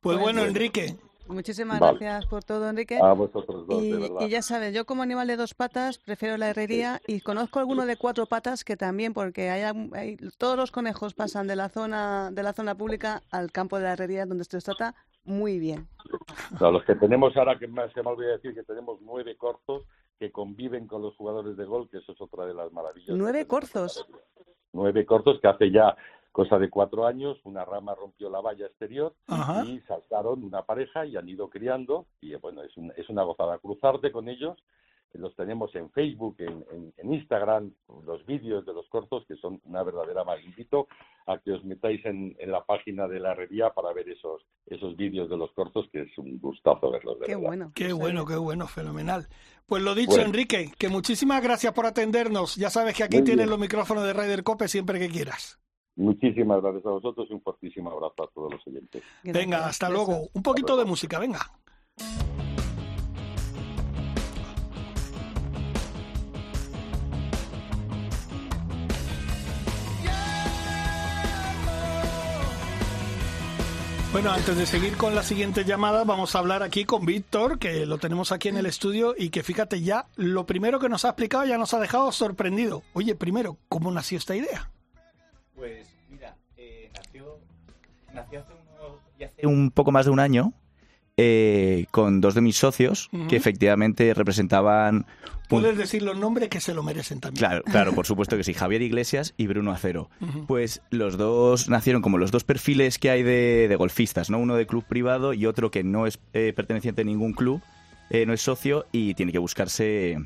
[0.00, 0.96] Pues bueno, Enrique.
[1.28, 2.98] Muchísimas gracias por todo, Enrique.
[3.00, 4.20] A vosotros dos, y, de verdad.
[4.20, 7.86] Y ya sabes, yo como animal de dos patas prefiero la herrería y conozco alguno
[7.86, 12.42] de cuatro patas que también, porque hay, todos los conejos pasan de la zona de
[12.42, 15.88] la zona pública al campo de la herrería donde se trata muy bien.
[16.60, 19.84] los que tenemos ahora, que más se me olvidó decir que tenemos nueve cortos
[20.18, 23.16] que conviven con los jugadores de gol, que eso es otra de las maravillas.
[23.16, 24.06] Nueve corzos.
[24.72, 25.96] Nueve cortos que hace ya
[26.32, 29.14] cosa de cuatro años, una rama rompió la valla exterior
[29.66, 34.10] y saltaron una pareja y han ido criando y bueno, es, es una gozada cruzarte
[34.10, 34.58] con ellos
[35.18, 37.72] los tenemos en Facebook, en, Instagram,
[38.04, 40.50] los vídeos de los cortos, que son una verdadera maravilla.
[40.50, 40.88] Invito
[41.26, 45.30] a que os metáis en, la página de la herrería para ver esos, esos vídeos
[45.30, 47.18] de los cortos, que es un gustazo verlos.
[47.24, 47.72] qué bueno.
[47.74, 49.28] Qué bueno, qué bueno, fenomenal.
[49.66, 52.56] Pues lo dicho, Enrique, que muchísimas gracias por atendernos.
[52.56, 55.58] Ya sabes que aquí tienes los micrófonos de Ryder Cope siempre que quieras.
[55.96, 59.02] Muchísimas gracias a vosotros y un fortísimo abrazo a todos los oyentes.
[59.22, 60.28] Venga, hasta luego.
[60.32, 61.38] Un poquito de música, venga.
[74.14, 77.84] Bueno, antes de seguir con la siguiente llamada, vamos a hablar aquí con Víctor, que
[77.84, 81.08] lo tenemos aquí en el estudio y que fíjate ya, lo primero que nos ha
[81.08, 82.84] explicado ya nos ha dejado sorprendido.
[82.92, 84.70] Oye, primero, ¿cómo nació esta idea?
[85.56, 87.40] Pues mira, eh, nació,
[88.12, 88.44] nació
[89.18, 90.52] hace, hace un poco más de un año
[91.16, 95.06] eh, con dos de mis socios que efectivamente representaban...
[95.48, 97.38] Puedes decir los nombres que se lo merecen también.
[97.38, 98.52] Claro, claro, por supuesto que sí.
[98.52, 100.10] Javier Iglesias y Bruno Acero.
[100.48, 104.38] Pues los dos nacieron como los dos perfiles que hay de, golfistas, ¿no?
[104.38, 107.62] Uno de club privado y otro que no es eh, perteneciente a ningún club,
[108.10, 110.16] eh, no es socio y tiene que buscarse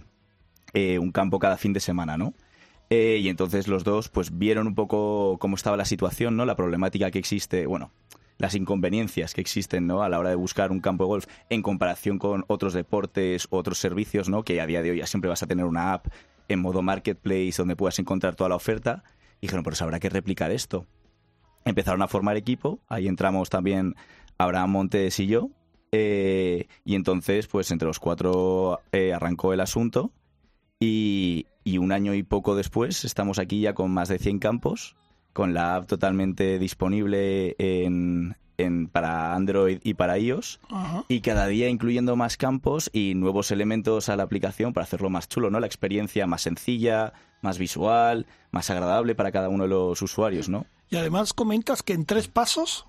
[0.74, 2.34] un campo cada fin de semana, ¿no?
[2.90, 6.46] y entonces los dos pues vieron un poco cómo estaba la situación, ¿no?
[6.46, 7.90] La problemática que existe, bueno,
[8.38, 10.02] las inconveniencias que existen ¿no?
[10.02, 13.78] a la hora de buscar un campo de golf en comparación con otros deportes, otros
[13.78, 14.44] servicios, ¿no?
[14.44, 16.06] que a día de hoy ya siempre vas a tener una app
[16.48, 19.02] en modo marketplace donde puedas encontrar toda la oferta.
[19.40, 20.86] Y dijeron, pues habrá que replicar esto.
[21.64, 23.94] Empezaron a formar equipo, ahí entramos también
[24.38, 25.50] Abraham Montes y yo,
[25.92, 30.12] eh, y entonces, pues entre los cuatro eh, arrancó el asunto
[30.80, 34.96] y, y, un año y poco después estamos aquí ya con más de 100 campos,
[35.32, 41.04] con la app totalmente disponible en, en, para Android y para iOS Ajá.
[41.08, 45.28] y cada día incluyendo más campos y nuevos elementos a la aplicación para hacerlo más
[45.28, 45.60] chulo, ¿no?
[45.60, 50.66] La experiencia más sencilla, más visual, más agradable para cada uno de los usuarios, ¿no?
[50.90, 52.86] Y además comentas que en tres pasos,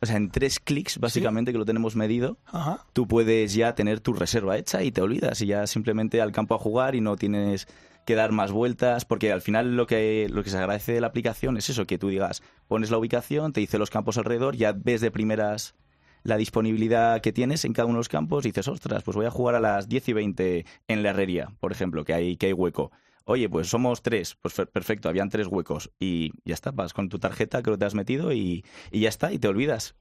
[0.00, 4.00] O sea, en tres clics, básicamente, que lo tenemos medido, ajá, tú puedes ya tener
[4.00, 7.16] tu reserva hecha y te olvidas y ya simplemente al campo a jugar y no
[7.16, 7.68] tienes
[8.06, 11.08] que dar más vueltas porque al final lo que lo que se agradece de la
[11.08, 14.72] aplicación es eso que tú digas pones la ubicación te dice los campos alrededor ya
[14.72, 15.74] ves de primeras
[16.22, 19.26] la disponibilidad que tienes en cada uno de los campos y dices ostras pues voy
[19.26, 22.46] a jugar a las 10 y 20 en la herrería por ejemplo que hay que
[22.46, 22.92] hay hueco
[23.28, 27.18] Oye, pues somos tres, pues perfecto, habían tres huecos y ya está, vas con tu
[27.18, 29.96] tarjeta que lo te has metido y, y ya está, y te olvidas.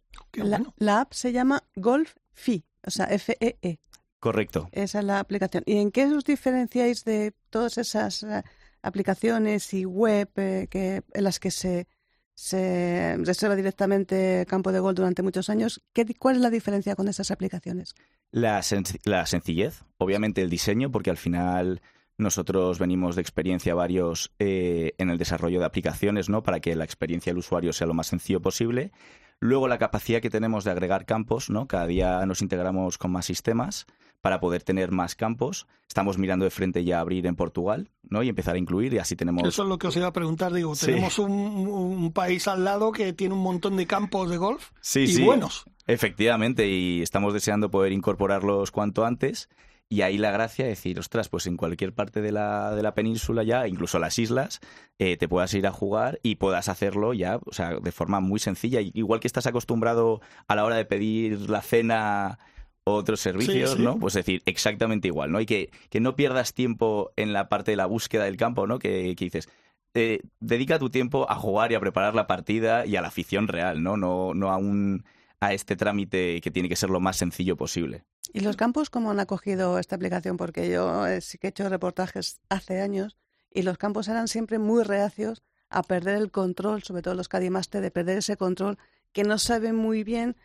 [0.78, 3.80] La, app se llama Golf Fi, o sea, F-E-E.
[4.26, 4.70] Correcto.
[4.72, 5.62] Esa es la aplicación.
[5.68, 8.42] ¿Y en qué os diferenciáis de todas esas eh,
[8.82, 11.88] aplicaciones y web eh, que, en las que se,
[12.34, 15.84] se reserva directamente campo de gol durante muchos años?
[15.94, 17.94] ¿Qué, ¿Cuál es la diferencia con esas aplicaciones?
[18.32, 21.84] La, senc- la sencillez, obviamente el diseño, porque al final
[22.18, 26.42] nosotros venimos de experiencia varios eh, en el desarrollo de aplicaciones, ¿no?
[26.42, 28.92] Para que la experiencia del usuario sea lo más sencillo posible.
[29.40, 31.68] Luego la capacidad que tenemos de agregar campos, ¿no?
[31.68, 33.86] Cada día nos integramos con más sistemas
[34.26, 35.68] para poder tener más campos.
[35.88, 38.24] Estamos mirando de frente ya a abrir en Portugal, ¿no?
[38.24, 40.52] Y empezar a incluir y así tenemos Eso es lo que os iba a preguntar.
[40.52, 40.88] Digo, Sí.
[40.88, 45.02] tenemos un, un país al lado que tiene un montón de campos de golf Sí,
[45.02, 45.24] y sí.
[45.24, 45.66] buenos.
[45.86, 49.48] Efectivamente, y estamos deseando poder incorporarlos cuanto antes.
[49.90, 52.96] Y ahí la gracia es decir, ostras, pues en cualquier parte de la, de la
[52.96, 54.60] península ya, incluso las islas,
[54.98, 58.40] eh, te puedas ir a jugar y puedas hacerlo ya, o sea, de forma muy
[58.40, 58.80] sencilla.
[58.82, 62.40] Igual que estás acostumbrado a la hora de pedir la cena
[62.86, 63.84] otros servicios, Sí, sí.
[63.84, 63.98] ¿no?
[63.98, 65.41] Pues decir, exactamente igual, ¿no?
[65.41, 68.80] Y que, que no pierdas tiempo en la parte de la búsqueda del campo, ¿no?
[68.80, 69.50] Que, que dices,
[69.95, 73.48] eh, dedica tu tiempo a jugar y a preparar la partida y a la afición
[73.48, 73.98] real, ¿no?
[73.98, 75.04] No, no a un
[75.41, 78.04] a este trámite que tiene que ser lo más sencillo posible.
[78.34, 80.38] ¿Y los campos cómo han acogido esta aplicación?
[80.38, 83.17] Porque yo eh, sí que he hecho reportajes hace años
[83.52, 87.82] y los campos eran siempre muy reacios a perder el control, sobre todo los Cadimaste,
[87.82, 88.78] de perder ese control
[89.12, 90.36] que no saben muy bien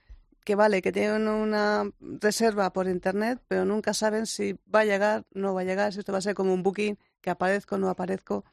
[0.51, 5.25] que vale, que tienen una reserva por internet, pero nunca saben si va a llegar,
[5.33, 7.89] no va a llegar, si esto va a ser como un booking, que aparezco, no
[7.89, 8.45] aparezco.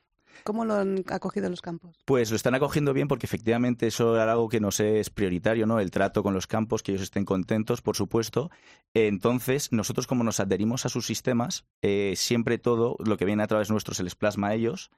[0.44, 1.98] ¿Cómo lo han acogido los campos?
[2.06, 5.80] Pues lo están acogiendo bien porque efectivamente eso era algo que nos es prioritario, ¿no?
[5.80, 8.52] El trato con los campos, que ellos estén contentos, por supuesto.
[8.94, 13.48] Entonces, nosotros como nos adherimos a sus sistemas, eh, siempre todo lo que viene a
[13.48, 14.92] través nuestro se les plasma a ellos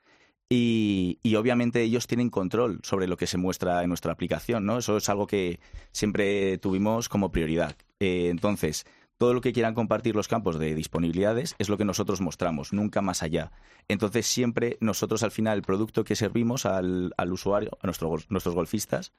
[0.50, 4.80] y, y obviamente ellos tienen control sobre lo que se muestra en nuestra aplicación, ¿no?
[4.80, 5.60] Eso es algo que
[5.92, 7.76] siempre tuvimos como prioridad.
[8.00, 8.86] Eh, entonces,
[9.20, 13.02] todo lo que quieran compartir los campos de disponibilidades es lo que nosotros mostramos, nunca
[13.02, 13.52] más allá.
[13.88, 18.56] Entonces, siempre nosotros al final el producto que servimos al, al usuario, a nuestro, nuestros
[18.56, 19.14] golfistas,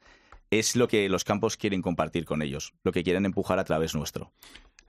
[0.50, 3.94] es lo que los campos quieren compartir con ellos, lo que quieren empujar a través
[3.94, 4.32] nuestro.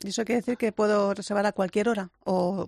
[0.04, 2.10] ¿Y eso quiere decir que puedo reservar a cualquier hora?
[2.24, 2.68] O,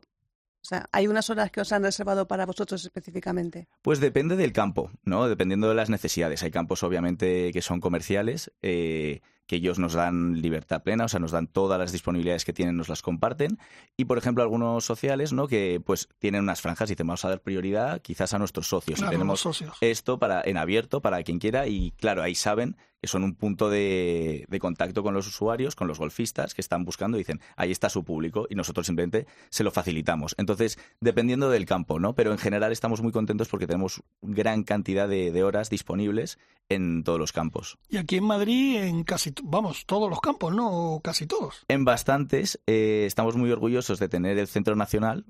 [0.64, 3.68] o sea, ¿hay unas horas que os han reservado para vosotros específicamente?
[3.82, 5.28] Pues depende del campo, ¿no?
[5.28, 6.42] Dependiendo de las necesidades.
[6.42, 11.20] Hay campos, obviamente, que son comerciales, eh, que ellos nos dan libertad plena, o sea,
[11.20, 13.60] nos dan todas las disponibilidades que tienen, nos las comparten.
[13.98, 15.50] Y, por ejemplo, algunos sociales, ¿no?
[15.50, 19.00] Que pues tienen unas franjas y dicen, vamos a dar prioridad quizás a nuestros socios.
[19.00, 19.78] Claro, y tenemos los socios.
[19.82, 23.70] esto para en abierto para quien quiera y claro, ahí saben que son un punto
[23.70, 27.70] de, de contacto con los usuarios, con los golfistas que están buscando y dicen, ahí
[27.70, 30.36] está su público y nosotros simplemente se lo facilitamos.
[30.38, 32.16] Entonces, dependiendo del campo, ¿no?
[32.16, 36.40] Pero en general estamos muy contentos porque tenemos gran cantidad de, de horas disponibles
[36.70, 37.78] en todos los campos.
[37.90, 40.94] Y aquí en Madrid, en casi, vamos, todos los campos, ¿no?
[40.94, 41.66] O casi todos.
[41.68, 45.26] En bastantes, eh, estamos muy orgullosos de tener el Centro Nacional,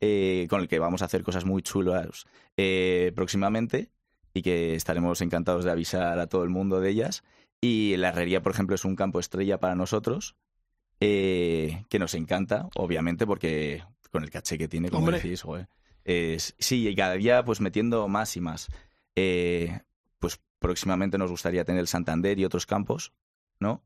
[0.00, 2.24] eh, con el que vamos a hacer cosas muy chulas
[2.56, 3.90] eh, próximamente
[4.34, 7.22] y que estaremos encantados de avisar a todo el mundo de ellas.
[7.60, 10.36] Y la herrería, por ejemplo, es un campo estrella para nosotros,
[11.00, 15.20] eh, que nos encanta, obviamente, porque con el caché que tiene, como Hombre.
[15.20, 15.68] decís, joder,
[16.04, 18.68] es, sí, y cada día pues metiendo más y más.
[19.16, 19.80] Eh,
[20.18, 23.12] pues próximamente nos gustaría tener el Santander y otros campos,
[23.58, 23.82] ¿no?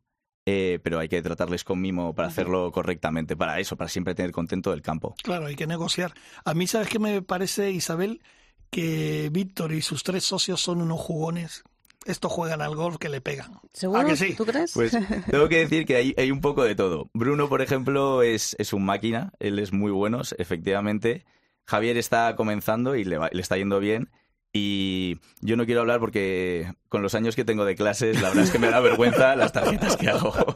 [0.49, 4.31] Eh, pero hay que tratarles con mimo para hacerlo correctamente, para eso, para siempre tener
[4.31, 5.17] contento el campo.
[5.25, 6.15] Claro, hay que negociar.
[6.45, 8.21] A mí, ¿sabes qué me parece, Isabel?
[8.71, 11.63] Que Víctor y sus tres socios son unos jugones.
[12.05, 13.59] estos juegan al golf que le pegan.
[13.73, 14.01] ¿Seguro?
[14.01, 14.35] ¿A que sí?
[14.35, 14.73] ¿Tú crees?
[14.75, 14.93] Pues
[15.31, 17.11] tengo que decir que hay, hay un poco de todo.
[17.15, 21.25] Bruno, por ejemplo, es, es un máquina, él es muy bueno, efectivamente.
[21.65, 24.11] Javier está comenzando y le, va- le está yendo bien.
[24.59, 28.45] Y yo no quiero hablar porque con los años que tengo de clases, la verdad
[28.45, 30.33] es que me da vergüenza las tarjetas que hago.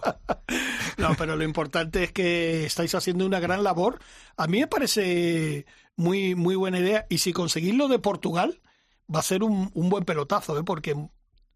[0.96, 4.00] No, pero lo importante es que estáis haciendo una gran labor.
[4.36, 5.64] A mí me parece
[5.96, 7.06] muy, muy buena idea.
[7.08, 8.60] Y si conseguís lo de Portugal,
[9.12, 10.62] va a ser un, un buen pelotazo, ¿eh?
[10.62, 10.92] porque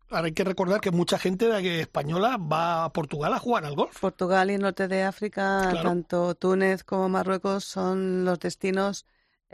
[0.08, 3.74] ahora hay que recordar que mucha gente de- española va a Portugal a jugar al
[3.74, 4.00] golf.
[4.00, 5.88] Portugal y el norte de África, Claro.
[5.90, 9.04] tanto Túnez como Marruecos, son los destinos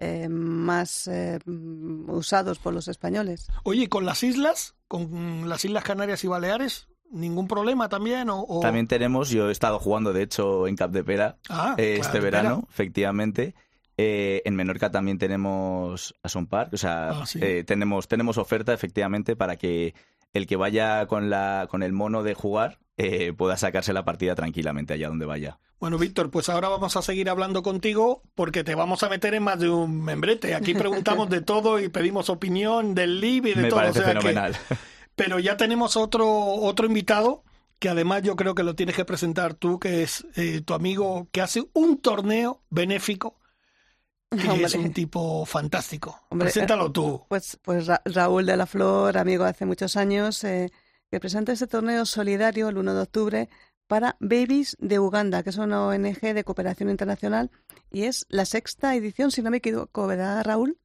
[0.01, 3.47] eh, más eh, mm, usados por los españoles.
[3.63, 8.31] Oye, ¿y con las islas, con las Islas Canarias y Baleares, ningún problema también?
[8.31, 11.75] O, o- También tenemos, yo he estado jugando, de hecho, en Cap de Pera Ah,
[11.77, 13.55] eh, claro, este verano, efectivamente.
[14.03, 17.39] Eh, en Menorca también tenemos Ason Park, o sea, Ah, sí.
[17.43, 19.95] eh, tenemos, tenemos oferta efectivamente para que
[20.33, 24.35] el que vaya con, la, con el mono de jugar eh, pueda sacarse la partida
[24.35, 25.59] tranquilamente allá donde vaya.
[25.79, 29.43] Bueno, Víctor, pues ahora vamos a seguir hablando contigo porque te vamos a meter en
[29.43, 30.55] más de un membrete.
[30.55, 33.81] Aquí preguntamos de todo y pedimos opinión del LIB y de Me todo.
[33.81, 34.57] parece o sea que- fenomenal.
[35.17, 37.43] pero ya tenemos otro, otro invitado
[37.79, 41.29] que además yo creo que lo tienes que presentar tú, que es eh, tu amigo
[41.33, 43.39] que hace un torneo benéfico,
[44.31, 44.67] que Hombre.
[44.67, 46.21] es un tipo fantástico.
[46.29, 47.25] Hombre, Preséntalo tú.
[47.29, 50.71] Pues, pues Ra- Raúl de la Flor, amigo de hace muchos años, eh,
[51.11, 53.49] que presenta este torneo solidario el 1 de octubre
[53.89, 57.51] para Babies de Uganda, que es una ONG de cooperación internacional
[57.91, 60.79] y es la sexta edición, si no me equivoco, ¿verdad, Raúl?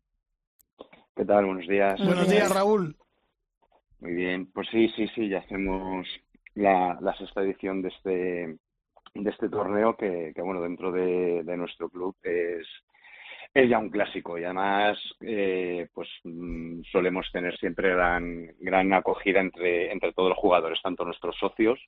[1.15, 1.45] ¿Qué tal?
[1.45, 1.99] Buenos días.
[2.03, 2.97] Buenos días, Raúl.
[3.99, 4.47] Muy bien.
[4.51, 6.07] Pues sí, sí, sí, ya hacemos
[6.55, 8.57] la, la sexta edición de este,
[9.13, 12.67] de este torneo que, que, bueno, dentro de, de nuestro club es,
[13.55, 19.39] es ya un clásico y además eh, pues mm, solemos tener siempre gran, gran acogida
[19.39, 21.79] entre, entre todos los jugadores, tanto nuestros socios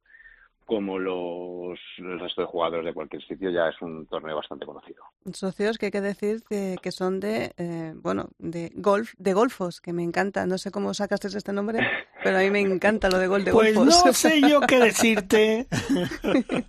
[0.66, 3.50] como los, el resto de jugadores de cualquier sitio.
[3.50, 5.02] Ya es un torneo bastante conocido.
[5.34, 9.80] Socios que hay que decir que, que son de, eh, bueno, de golf, de golfos,
[9.80, 10.46] que me encanta.
[10.46, 11.80] No sé cómo sacaste este nombre,
[12.24, 14.06] pero a mí me encanta lo de gol de Pues golfos.
[14.06, 15.68] no sé yo qué decirte.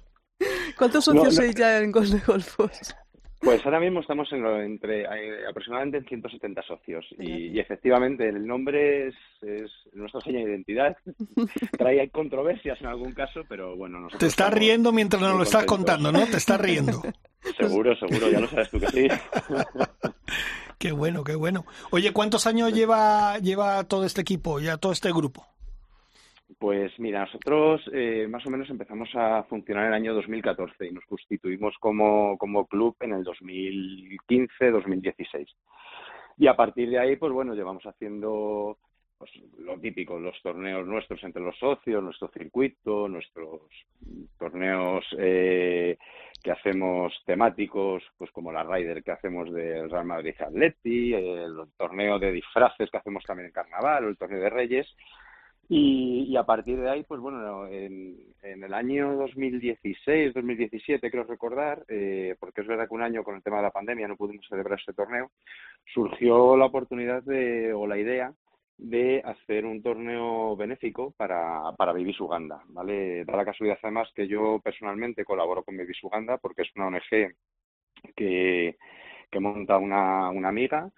[0.78, 1.30] ¿Cuántos socios no.
[1.32, 2.94] sois ya en gol de golfos?
[3.40, 8.28] Pues ahora mismo estamos en lo- entre eh, aproximadamente en 170 socios y, y efectivamente
[8.28, 10.96] el nombre es, es nuestra seña de identidad.
[11.78, 15.64] Trae controversias en algún caso, pero bueno, nosotros Te estás riendo mientras nos lo estás
[15.64, 16.26] contando, ¿no?
[16.26, 17.00] Te estás riendo.
[17.56, 19.08] Seguro, seguro, ya lo sabes tú que sí.
[20.78, 21.64] Qué bueno, qué bueno.
[21.90, 25.46] Oye, ¿cuántos años lleva, lleva todo este equipo, ya todo este grupo?
[26.56, 30.92] Pues mira, nosotros eh, más o menos empezamos a funcionar en el año 2014 y
[30.92, 35.46] nos constituimos como, como club en el 2015-2016.
[36.38, 38.78] Y a partir de ahí, pues bueno, llevamos haciendo
[39.18, 43.60] pues, lo típico, los torneos nuestros entre los socios, nuestro circuito, nuestros
[44.38, 45.98] torneos eh,
[46.42, 52.18] que hacemos temáticos, pues como la Ryder que hacemos del Real Madrid Atleti, el torneo
[52.18, 54.86] de disfraces que hacemos también en Carnaval, o el torneo de Reyes.
[55.70, 61.24] Y, y a partir de ahí, pues bueno, en, en el año 2016, 2017, creo
[61.24, 64.16] recordar, eh, porque es verdad que un año con el tema de la pandemia no
[64.16, 65.30] pudimos celebrar este torneo,
[65.92, 68.32] surgió la oportunidad de, o la idea
[68.78, 73.24] de hacer un torneo benéfico para, para Babies Uganda, ¿vale?
[73.24, 77.34] Da la casualidad además que yo personalmente colaboro con Babies Uganda porque es una ONG
[78.14, 78.76] que,
[79.30, 80.90] que monta una, una amiga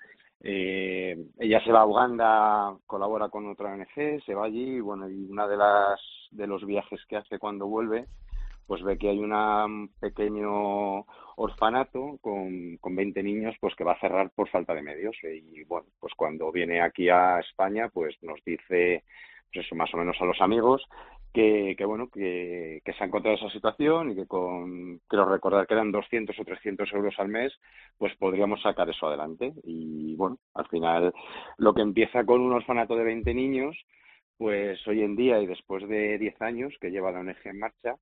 [0.43, 5.09] eh, ella se va a Uganda, colabora con otra ONG, se va allí y bueno,
[5.09, 6.01] y una de las
[6.31, 8.07] de los viajes que hace cuando vuelve,
[8.67, 11.05] pues ve que hay una- un pequeño
[11.37, 15.17] orfanato con, con 20 niños pues que va a cerrar por falta de medios.
[15.25, 19.03] Y bueno, pues cuando viene aquí a España pues nos dice
[19.53, 20.87] pues eso más o menos a los amigos
[21.33, 25.67] que, que bueno, que, que se ha encontrado esa situación y que con, creo recordar
[25.67, 27.53] que eran 200 o 300 euros al mes,
[27.99, 29.53] pues podríamos sacar eso adelante.
[29.65, 31.13] Y bueno, al final
[31.59, 33.77] lo que empieza con un orfanato de 20 niños,
[34.39, 37.97] pues hoy en día y después de 10 años que lleva la ONG en marcha,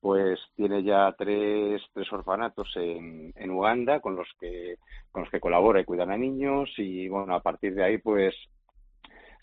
[0.00, 4.76] pues tiene ya tres, tres orfanatos en, en Uganda con los que
[5.12, 8.34] con los que colabora y cuidan a niños y bueno, a partir de ahí pues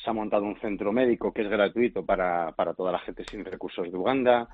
[0.03, 3.43] se ha montado un centro médico que es gratuito para, para toda la gente sin
[3.43, 4.47] recursos de Uganda.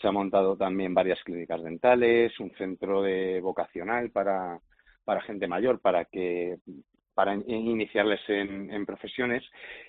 [0.00, 4.58] Se ha montado también varias clínicas dentales, un centro de vocacional para,
[5.04, 6.56] para gente mayor, para que
[7.14, 9.42] para in- iniciarles en, en profesiones.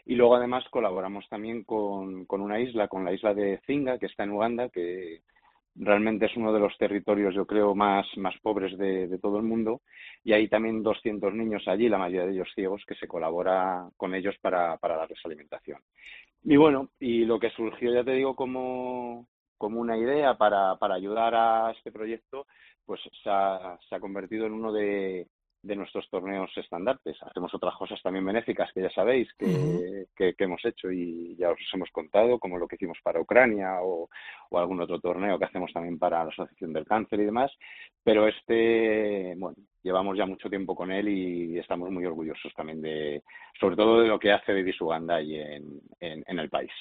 [0.05, 4.05] Y luego además colaboramos también con, con una isla, con la isla de Zinga, que
[4.05, 5.21] está en Uganda, que
[5.79, 9.81] realmente es uno de los territorios, yo creo, más, más pobres de, todo el mundo
[10.23, 14.13] y hay también 200 niños allí, la mayoría de ellos ciegos, que se colabora con
[14.15, 15.79] ellos para, para darles alimentación.
[16.43, 20.95] Y bueno, y lo que surgió, ya te digo, como, como una idea para, para
[20.95, 22.47] ayudar a este proyecto,
[22.85, 25.27] pues se ha, se ha convertido en uno de,
[25.67, 27.17] de nuestros torneos estandartes.
[27.21, 31.59] Hacemos otras cosas también benéficas que ya sabéis que, que, hemos hecho y ya os
[31.73, 34.09] hemos contado, como lo que hicimos para Ucrania o,
[34.49, 37.51] o, algún otro torneo que hacemos también para la Asociación del Cáncer y demás.
[38.03, 43.23] Pero este, bueno, llevamos ya mucho tiempo con él y estamos muy orgullosos también de,
[43.59, 46.71] sobre todo de lo que hace Baby Uganda y en, en, el país.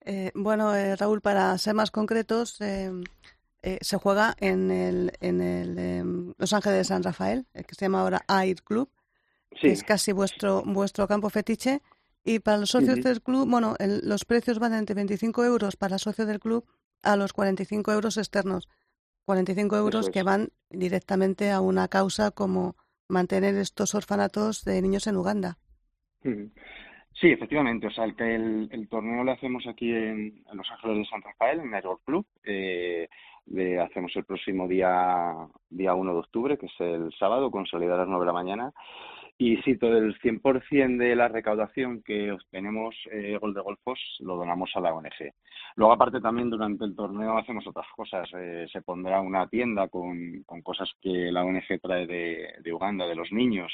[0.00, 2.90] Eh, bueno, eh, Raúl, para ser más concretos, eh,
[3.66, 7.74] eh, se juega en el, en el em, Los Ángeles de San Rafael, eh, que
[7.74, 8.90] se llama ahora Air Club,
[9.58, 11.80] que es casi vuestro, vuestro campo fetiche.
[12.24, 16.28] Y para los socios del club, bueno, los precios van entre 25 euros para socios
[16.28, 16.66] del club
[17.02, 18.68] a los 45 euros externos.
[19.24, 22.76] 45 euros que van directamente a una causa como
[23.08, 25.56] mantener estos orfanatos de niños en Uganda.
[27.14, 27.86] Sí, efectivamente.
[27.86, 31.72] O sea, el, el, torneo lo hacemos aquí en, Los Ángeles de San Rafael, en
[31.72, 32.26] Air Club.
[32.44, 33.08] Eh,
[33.80, 35.32] hacemos el próximo día,
[35.70, 38.32] día 1 de octubre, que es el sábado, con salida a las 9 de la
[38.32, 38.72] mañana.
[39.36, 44.36] Y si todo el 100% de la recaudación que obtenemos eh, Gol de Golfos lo
[44.36, 45.32] donamos a la ONG.
[45.76, 48.28] Luego, aparte, también durante el torneo hacemos otras cosas.
[48.36, 53.16] Eh, se pondrá una tienda con, con cosas que la ONG trae de Uganda, de
[53.16, 53.72] los niños,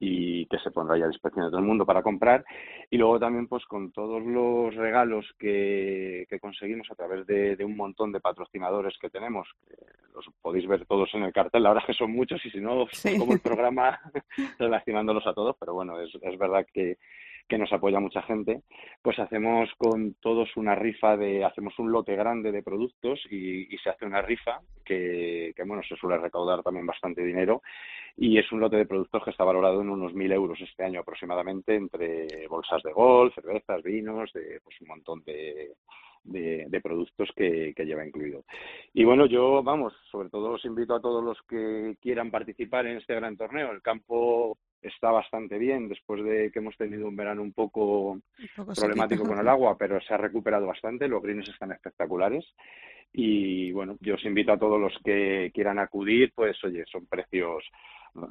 [0.00, 2.44] y que se pondrá ya a disposición de todo el mundo para comprar.
[2.90, 7.76] Y luego también pues con todos los regalos que, que conseguimos a través de, un
[7.76, 9.48] montón de patrocinadores que tenemos,
[10.14, 12.60] los podéis ver todos en el cartel, la verdad es que son muchos y si
[12.60, 12.86] no,
[13.18, 14.00] como el programa
[14.58, 16.98] relacionándolos a todos, pero bueno, es, es verdad que,
[17.48, 18.62] que nos apoya mucha gente,
[19.02, 23.90] pues hacemos con todos una rifa de, hacemos un lote grande de productos y, se
[23.90, 27.62] hace una rifa que, que, bueno, se suele recaudar también bastante dinero
[28.16, 31.00] y es un lote de productos que está valorado en unos mil euros este año
[31.00, 35.74] aproximadamente entre bolsas de golf, cervezas, vinos, de pues un montón de,
[36.24, 38.44] de, productos que, que, lleva incluido.
[38.92, 42.98] Y bueno, yo, vamos, sobre todo os invito a todos los que quieran participar en
[42.98, 43.70] este gran torneo.
[43.70, 48.18] El campo está bastante bien después de que hemos tenido un verano un poco,
[48.76, 52.44] problemático con el agua, pero se ha recuperado bastante, los greens están espectaculares.
[53.12, 57.64] Y bueno, yo os invito a todos los que quieran acudir, pues oye, son precios,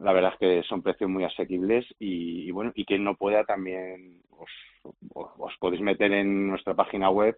[0.01, 4.21] la verdad es que son precios muy asequibles y, bueno, y quien no pueda también
[4.29, 4.49] os,
[5.13, 7.37] os, podéis meter en nuestra página web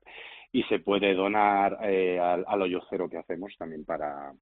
[0.51, 4.33] y se puede donar eh, al, al hoyo cero que hacemos también para,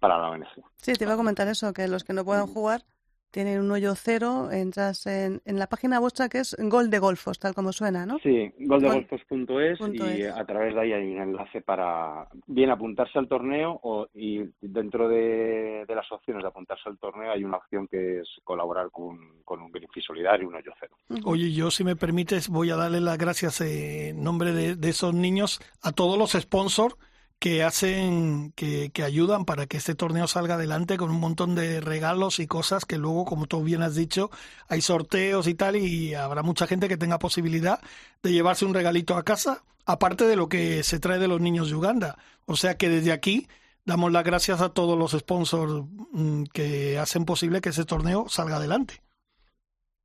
[0.00, 0.46] para la ONG.
[0.76, 2.82] Sí, te iba a comentar eso, que los que no puedan jugar
[3.30, 7.38] tienen un hoyo cero, entras en, en la página vuestra que es Gol de Golfos,
[7.38, 8.18] tal como suena, ¿no?
[8.20, 13.78] Sí, goldegolfos.es y a través de ahí hay un enlace para bien apuntarse al torneo
[13.82, 18.28] o, y dentro de, las opciones de apuntarse al torneo hay una opción que es
[18.44, 20.96] colaborar con, con un Greenpeace Solidario, un hoyo cero.
[21.24, 25.14] Oye, yo si me permites voy a darle las gracias en nombre de, de esos
[25.14, 26.96] niños a todos los sponsors
[27.38, 31.80] que hacen, que, que, ayudan para que este torneo salga adelante con un montón de
[31.80, 34.30] regalos y cosas que luego, como tú bien has dicho,
[34.68, 37.80] hay sorteos y tal y habrá mucha gente que tenga posibilidad
[38.22, 41.68] de llevarse un regalito a casa, aparte de lo que se trae de los niños
[41.68, 42.18] de Uganda.
[42.46, 43.48] O sea que desde aquí
[43.84, 48.56] damos las gracias a todos los sponsors mm, que hacen posible que ese torneo salga
[48.56, 49.02] adelante.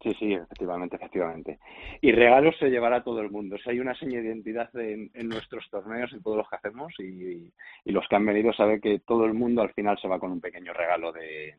[0.01, 1.59] Sí, sí, efectivamente, efectivamente.
[2.01, 3.55] Y regalos se llevará todo el mundo.
[3.55, 7.51] O hay una seña de identidad en, nuestros torneos, en todos los que hacemos, y,
[7.85, 10.41] los que han venido saben que todo el mundo al final se va con un
[10.41, 11.55] pequeño regalo de,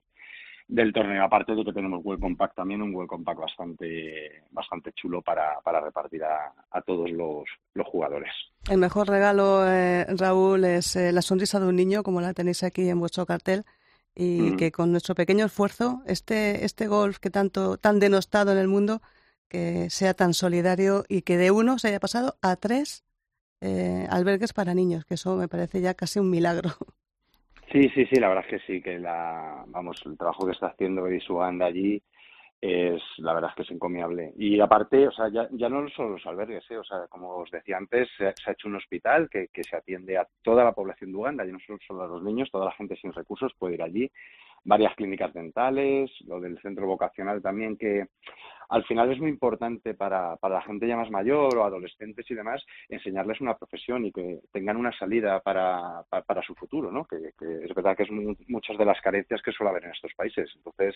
[0.67, 1.23] del torneo.
[1.23, 5.81] Aparte de que tenemos Welcome Pack también, un Welcome Pack bastante, bastante chulo para, para
[5.81, 8.33] repartir a, a todos los, los, jugadores.
[8.69, 12.65] El mejor regalo, eh, Raúl, es eh, la sonrisa de un niño, como la tenéis
[12.65, 13.65] aquí en vuestro cartel
[14.15, 18.69] y que con nuestro pequeño esfuerzo este, este golf que tanto, tan denostado en el
[18.69, 19.01] mundo,
[19.49, 23.05] que sea tan solidario y que de uno se haya pasado a tres
[23.61, 26.71] eh, albergues para niños, que eso me parece ya casi un milagro.
[27.71, 30.67] Sí, sí, sí, la verdad es que sí, que la, vamos, el trabajo que está
[30.67, 31.07] haciendo
[31.41, 32.03] Anda allí
[32.63, 34.33] es la verdad es que es encomiable.
[34.37, 36.79] Y aparte, o sea, ya, ya no solo los albergues, ¿eh?
[36.79, 40.17] o sea, como os decía antes, se, ha hecho un hospital que, que, se atiende
[40.17, 42.97] a toda la población de Uganda, y no solo a los niños, toda la gente
[42.97, 44.11] sin recursos puede ir allí
[44.65, 48.07] varias clínicas dentales, lo del centro vocacional también, que
[48.69, 52.35] al final es muy importante para, para la gente ya más mayor o adolescentes y
[52.35, 57.05] demás, enseñarles una profesión y que tengan una salida para, para, su futuro, ¿no?
[57.05, 57.33] Que,
[57.65, 58.11] es verdad que es
[58.49, 60.51] muchas de las carencias que suele haber en estos países.
[60.57, 60.95] Entonces,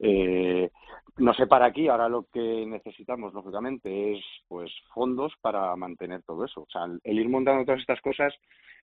[0.00, 0.70] eh,
[1.18, 6.44] no sé para aquí, ahora lo que necesitamos, lógicamente, es pues fondos para mantener todo
[6.44, 6.62] eso.
[6.62, 8.34] O sea, el ir montando todas estas cosas,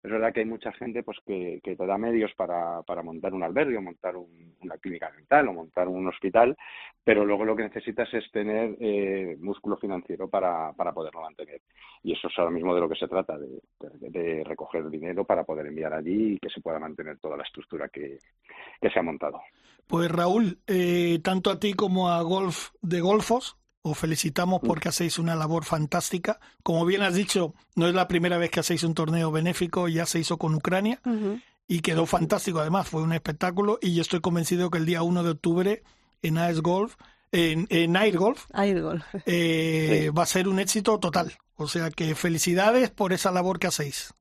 [0.04, 3.34] es verdad que hay mucha gente pues que, que te da medios para, para montar
[3.34, 6.58] un albergue, o montar una clínica dental, o montar un hospital,
[7.04, 11.62] pero luego lo que necesitas es tener eh, músculo financiero para, para poderlo mantener.
[12.04, 13.62] Y eso es ahora mismo de lo que se trata, de,
[14.10, 17.88] de, recoger dinero para poder enviar allí y que se pueda mantener toda la estructura
[17.90, 18.18] que,
[18.82, 19.40] que se ha montado.
[19.86, 25.20] Pues Raúl, eh, tanto a ti como a Golf de Golfos, os felicitamos porque hacéis
[25.20, 26.40] una labor fantástica.
[26.64, 30.06] Como bien has dicho, no es la primera vez que hacéis un torneo benéfico, ya
[30.06, 31.00] se hizo con Ucrania
[31.68, 32.60] y quedó fantástico.
[32.60, 35.84] Además, fue un espectáculo y yo estoy convencido que el día 1 de octubre
[36.22, 36.96] en Ice Golf,
[37.32, 38.46] en, en Air Golf,
[39.26, 41.32] eh, va a ser un éxito total.
[41.56, 44.14] O sea que felicidades por esa labor que hacéis.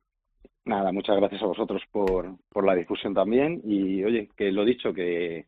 [0.65, 4.93] Nada, muchas gracias a vosotros por, por la difusión también y oye, que lo dicho,
[4.93, 5.47] que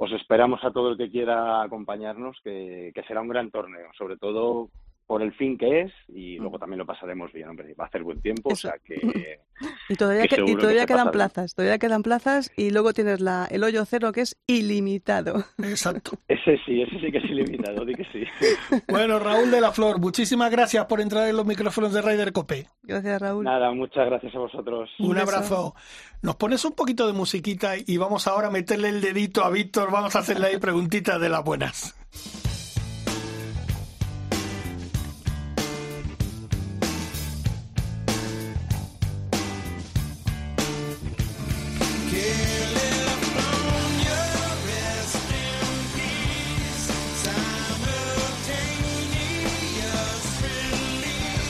[0.00, 4.16] os esperamos a todo el que quiera acompañarnos, que, que será un gran torneo, sobre
[4.16, 4.70] todo
[5.08, 6.60] por el fin que es y luego mm.
[6.60, 7.74] también lo pasaremos bien, hombre.
[7.74, 9.40] Va a hacer buen tiempo, o sea que...
[9.88, 13.84] Y todavía, y todavía quedan plazas, todavía quedan plazas y luego tienes la, el hoyo
[13.86, 15.42] cero que es ilimitado.
[15.60, 16.12] Exacto.
[16.28, 18.22] Ese sí, ese sí que es ilimitado, di que sí.
[18.88, 22.66] Bueno, Raúl de la Flor, muchísimas gracias por entrar en los micrófonos de Raider Cope.
[22.82, 23.44] Gracias, Raúl.
[23.44, 24.90] Nada, muchas gracias a vosotros.
[25.00, 25.74] Un, abrazo.
[26.22, 29.90] Nos pones un poquito de musiquita y vamos ahora a meterle el dedito a Víctor,
[29.90, 32.47] vamos a hacerle ahí preguntitas de las buenas.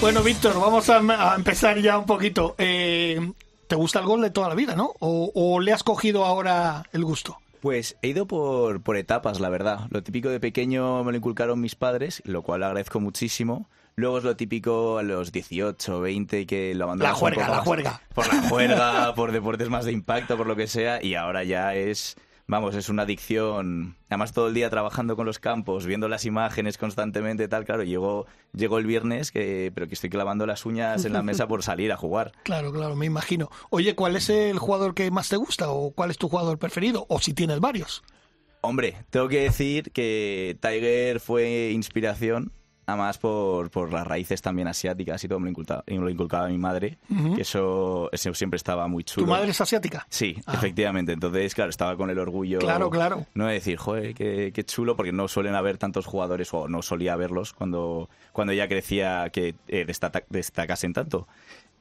[0.01, 2.55] Bueno, Víctor, vamos a, empezar ya un poquito.
[2.57, 3.33] Eh,
[3.67, 4.95] ¿Te gusta el gol de toda la vida, no?
[5.01, 7.39] ¿O, le has cogido ahora el gusto?
[7.61, 9.81] Pues he ido por, por etapas, la verdad.
[9.91, 13.69] Lo típico de pequeño me lo inculcaron mis padres, lo cual agradezco muchísimo.
[13.97, 17.15] Luego es lo típico a los 18, 20 que lo abandonas.
[17.15, 18.01] La juerga, la juerga.
[18.15, 21.03] Por la juerga, por deportes más de impacto, por lo que sea.
[21.03, 22.17] Y ahora ya es
[22.49, 23.97] vamos, es una adicción.
[24.09, 27.65] Además, todo el día trabajando con los campos, viendo las imágenes constantemente, tal.
[27.65, 31.47] Claro, llegó, llegó el viernes, que, pero que estoy clavando las uñas en la mesa
[31.47, 32.33] por salir a jugar.
[32.49, 33.51] Claro, claro, me imagino.
[33.69, 37.05] Oye, ¿cuál es el jugador que más te gusta o cuál es tu jugador preferido?
[37.11, 38.03] O si tienes varios.
[38.63, 42.53] Hombre, tengo que decir que Tiger fue inspiración
[42.89, 46.97] además por, por las raíces también asiáticas y todo me lo inculcaba, mi madre,
[47.35, 49.27] que eso, siempre estaba muy chulo.
[49.27, 50.07] ¿Tu madre es asiática?
[50.09, 50.55] Sí, ah.
[50.55, 51.13] efectivamente.
[51.13, 52.61] Entonces, claro, estaba con el orgullo.
[52.61, 53.27] Claro, claro.
[53.35, 56.81] No de decir, joder, qué, qué, chulo, porque no suelen haber tantos jugadores, o no
[56.81, 59.85] solía verlos cuando, cuando ya crecía que eh,
[60.31, 61.29] destacasen tanto.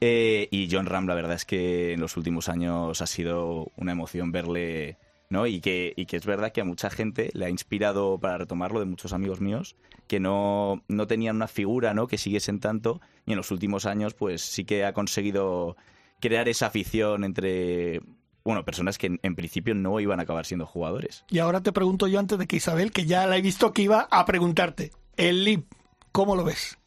[0.02, 3.92] Eh, y John Ram, la verdad es que en los últimos años ha sido una
[3.92, 4.98] emoción verle
[5.30, 5.46] ¿no?
[5.46, 8.80] Y que, y que es verdad que a mucha gente le ha inspirado para retomarlo
[8.80, 9.76] de muchos amigos míos
[10.06, 12.06] que no, no tenían una figura, ¿no?
[12.06, 15.76] Que siguiesen tanto y en los últimos años pues sí que ha conseguido
[16.20, 18.00] crear esa afición entre
[18.44, 21.24] bueno, personas que en, principio no iban a acabar siendo jugadores.
[21.28, 23.82] Y ahora te pregunto yo antes de que Isabel, que ya la he visto que
[23.82, 25.64] iba a preguntarte, el LIB,
[26.12, 26.78] ¿cómo lo ves?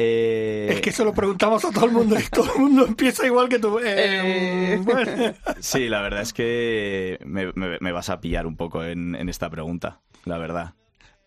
[0.00, 3.26] Eh, es que se lo preguntamos a todo el mundo y todo el mundo empieza
[3.26, 3.80] igual que tú.
[3.80, 5.34] Eh, eh.
[5.58, 10.38] Sí, la verdad es que me, vas a pillar un poco en, esta pregunta, la
[10.38, 10.74] verdad.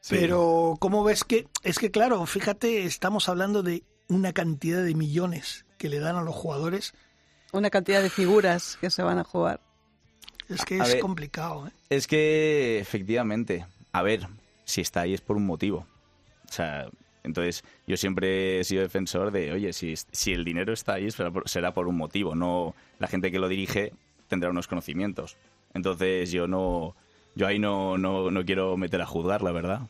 [0.09, 1.49] Pero, ¿cómo ves que.?
[1.63, 6.21] Es que, claro, fíjate, estamos hablando de una cantidad de millones que le dan a
[6.21, 6.93] los jugadores.
[7.51, 9.59] Una cantidad de figuras que se van a jugar.
[10.47, 11.71] Es que es complicado, ¿eh?
[11.89, 14.29] Es que, efectivamente, a ver,
[14.63, 15.85] si está ahí es por un motivo.
[16.49, 16.87] O sea,
[17.23, 21.09] entonces, yo siempre he sido defensor de, oye, si, si el dinero está ahí
[21.45, 23.93] será por, un motivo, no la gente que lo dirige
[24.27, 25.37] tendrá unos conocimientos.
[25.73, 26.95] Entonces, yo no
[27.35, 29.81] yo ahí no, no, no quiero meter a juzgar, la verdad.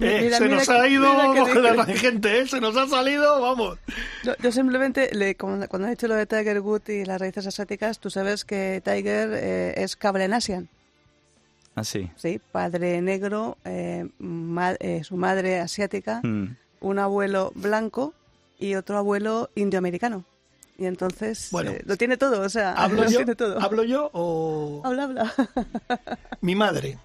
[0.00, 1.06] Eh, se nos ha ido
[1.76, 2.48] la gente, ¿eh?
[2.48, 3.78] se nos ha salido, vamos.
[4.42, 8.10] Yo, simplemente, le, cuando, has dicho lo de Tiger Wood y las raíces asiáticas, tú
[8.10, 10.68] sabes que Tiger eh, es Cabrenasian.
[11.76, 12.10] Ah, sí.
[12.16, 14.08] Sí, padre negro, eh,
[15.02, 16.20] su madre asiática.
[16.22, 18.12] Mm un abuelo blanco
[18.58, 20.24] y otro abuelo indioamericano.
[20.76, 23.60] Y entonces bueno, eh, lo tiene todo, o sea, ¿hablo lo yo, tiene todo.
[23.60, 24.82] ¿Hablo yo o...?
[24.84, 25.34] Habla, habla.
[26.40, 26.98] mi madre,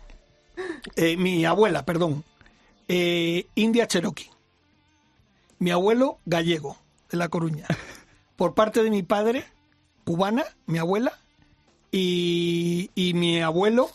[0.96, 2.24] eh, mi abuela, perdón,
[2.88, 4.30] eh, India Cherokee.
[5.60, 6.78] Mi abuelo, gallego,
[7.10, 7.66] de La Coruña.
[8.36, 9.46] Por parte de mi padre,
[10.04, 11.14] cubana, mi abuela,
[11.92, 13.90] y, y mi abuelo,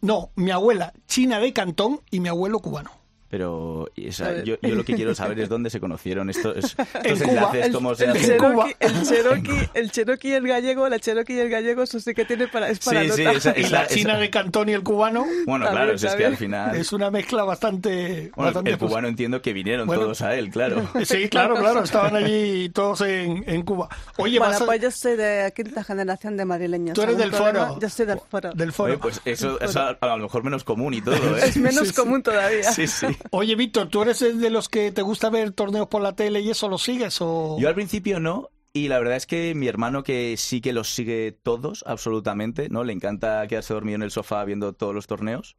[0.00, 2.97] no, mi abuela, china de Cantón y mi abuelo cubano.
[3.30, 6.56] Pero y esa- yo, yo lo que quiero saber es dónde se conocieron estos,
[7.04, 7.30] estos En Cuba.
[7.32, 8.38] enlaces, El, cómo se el En hacen.
[8.38, 8.66] Cuba.
[8.68, 12.14] Cherokee, el, Cherokee, el Cherokee y el gallego, la Cherokee y el gallego, eso sí
[12.14, 13.36] que tiene para, es para Sí, sí, nota.
[13.36, 16.14] esa- Y esa- la esa- china de Cantón y el cubano Bueno, También, claro, es
[16.16, 16.74] que al final...
[16.76, 18.30] es una mezcla bastante...
[18.34, 20.02] Bueno, bastante el cubano entiendo que vinieron Bueno.
[20.04, 20.88] todos a él, claro.
[21.04, 23.88] Sí, claro, claro, estaban allí todos en, en Cuba.
[24.16, 26.94] Oye, Bueno, vas a- pues yo soy de quinta generación de madrileños.
[26.94, 27.78] Tú eres ¿Algún del foro.
[27.78, 28.52] Yo soy del foro.
[28.54, 28.92] del foro.
[28.94, 31.40] Oye, pues eso es a, a lo mejor menos común y todo, ¿eh?
[31.44, 32.72] Es menos común todavía.
[32.72, 33.06] Sí, sí.
[33.30, 36.50] Oye, Víctor, ¿tú eres de los que te gusta ver torneos por la tele y
[36.50, 37.56] eso lo sigues o...?
[37.58, 40.88] Yo al principio no, y la verdad es que mi hermano que sí que los
[40.88, 42.84] sigue todos, absolutamente, ¿no?
[42.84, 45.56] Le encanta quedarse dormido en el sofá viendo todos los torneos.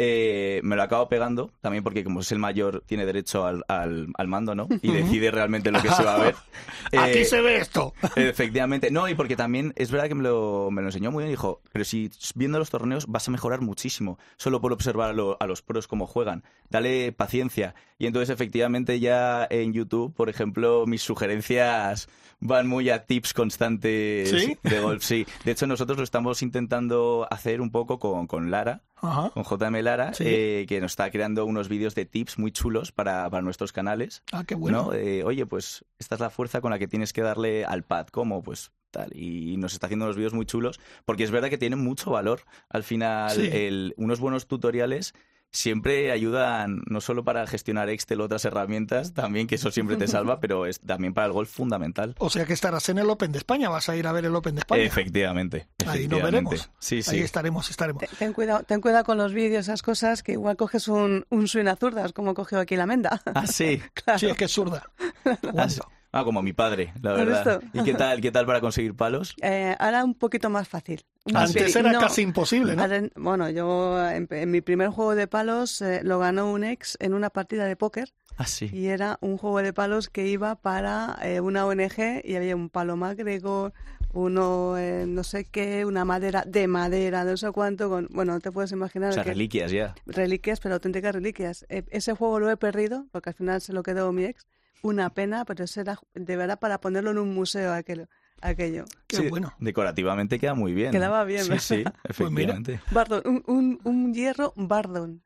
[0.00, 4.06] Eh, me lo acabo pegando, también porque como es el mayor, tiene derecho al, al,
[4.16, 4.68] al mando, ¿no?
[4.80, 6.34] Y decide realmente lo que se va a ver.
[6.96, 7.94] Aquí Eh, se ve esto.
[8.16, 8.92] Efectivamente.
[8.92, 11.32] No, y porque también es verdad que me lo, me lo enseñó muy bien.
[11.32, 15.36] Dijo, pero si viendo los torneos vas a mejorar muchísimo, solo por observar a, lo-
[15.40, 16.44] a los pros cómo juegan.
[16.70, 17.74] Dale paciencia.
[17.98, 22.08] Y entonces, efectivamente, ya en YouTube, por ejemplo, mis sugerencias
[22.40, 24.56] van muy a tips constantes ¿Sí?
[24.62, 25.02] de golf.
[25.02, 25.26] Sí.
[25.44, 29.30] De hecho, nosotros lo estamos intentando hacer un poco con, con Lara, Ajá.
[29.30, 30.24] con JM Lara, Sí.
[30.26, 34.22] eh, que nos está creando unos vídeos de tips muy chulos para, para nuestros canales.
[34.32, 34.84] Ah, qué bueno.
[34.86, 34.92] ¿no?
[34.94, 38.06] Eh, oye, pues esta es la fuerza con la que tienes que darle al pad,
[38.08, 38.42] ¿cómo?
[38.42, 39.10] Pues tal.
[39.14, 42.40] Y nos está haciendo unos vídeos muy chulos, porque es verdad que tienen mucho valor.
[42.70, 43.48] Al final, Sí.
[43.52, 45.14] el- unos buenos tutoriales
[45.50, 50.06] siempre ayudan no solo para gestionar Excel o otras herramientas, también que eso siempre te
[50.08, 52.14] salva, pero es también para el golf fundamental.
[52.18, 54.34] O sea que estarás en el Open de España, vas a ir a ver el
[54.34, 54.82] Open de España.
[54.82, 55.68] Efectivamente.
[55.86, 56.70] Ahí nos veremos.
[56.78, 57.16] Sí, sí.
[57.16, 58.00] Ahí estaremos, estaremos.
[58.00, 61.48] Ten, ten cuidado, ten cuidado con los vídeos, esas cosas, que igual coges un, un
[61.48, 63.20] swing a zurdas, como cogió aquí la menda.
[63.26, 63.82] Ah, sí.
[63.94, 64.18] Claro.
[64.18, 64.90] Sí, es que es zurda.
[65.56, 65.80] Ah, sí.
[66.20, 67.62] Ah, como mi padre, la ¿Has verdad.
[67.72, 69.34] ¿Y qué tal, qué tal para conseguir palos?
[69.42, 71.04] Eh, ahora un poquito más fácil.
[71.24, 72.82] Un Antes pelín- era no, casi imposible, ¿no?
[72.82, 76.96] ahora- bueno, yo en, en mi primer juego de palos eh, lo ganó un ex
[77.00, 78.70] en una partida de póker Ah, sí.
[78.72, 82.70] y era un juego de palos que iba para eh, una ONG y había un
[82.70, 83.72] palo MacGregor,
[84.12, 88.40] uno eh, no sé qué, una madera de madera, no sé cuánto, con, bueno, no
[88.40, 89.94] te puedes imaginar O sea, que- reliquias ya.
[90.06, 91.66] reliquias, pero auténticas reliquias.
[91.68, 94.46] Eh, ese juego lo he perdido porque al final se lo quedó mi ex.
[94.82, 98.06] Una pena, pero eso era de verdad para ponerlo en un museo aquello.
[98.40, 98.84] aquello.
[99.06, 99.52] Qué Sí, bueno.
[99.58, 100.92] Decorativamente queda muy bien.
[100.92, 101.62] Quedaba bien, Sí, ¿verdad?
[101.62, 102.80] sí, Pues efectivamente.
[103.24, 105.22] Un, un, un hierro Bardon.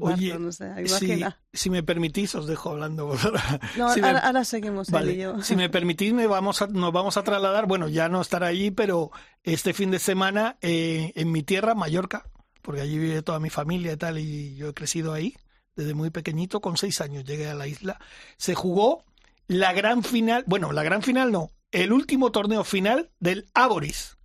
[0.00, 3.12] Oye, Bardon, o sea, si, si me permitís, os dejo hablando.
[3.76, 5.42] No, Si me- ahora, seguimos él Vale, y yo.
[5.42, 8.70] si me permitís, me vamos a- nos vamos a trasladar, bueno, ya no estará allí,
[8.70, 9.10] pero
[9.42, 12.26] este fin de semana eh, en mi tierra, Mallorca,
[12.62, 15.34] porque allí vive toda mi familia y tal, y yo he crecido ahí
[15.78, 18.00] desde muy pequeñito, con seis años llegué a la isla.
[18.36, 19.04] Se jugó
[19.46, 24.16] la gran final, bueno, la gran final no, el último torneo final del Aboris.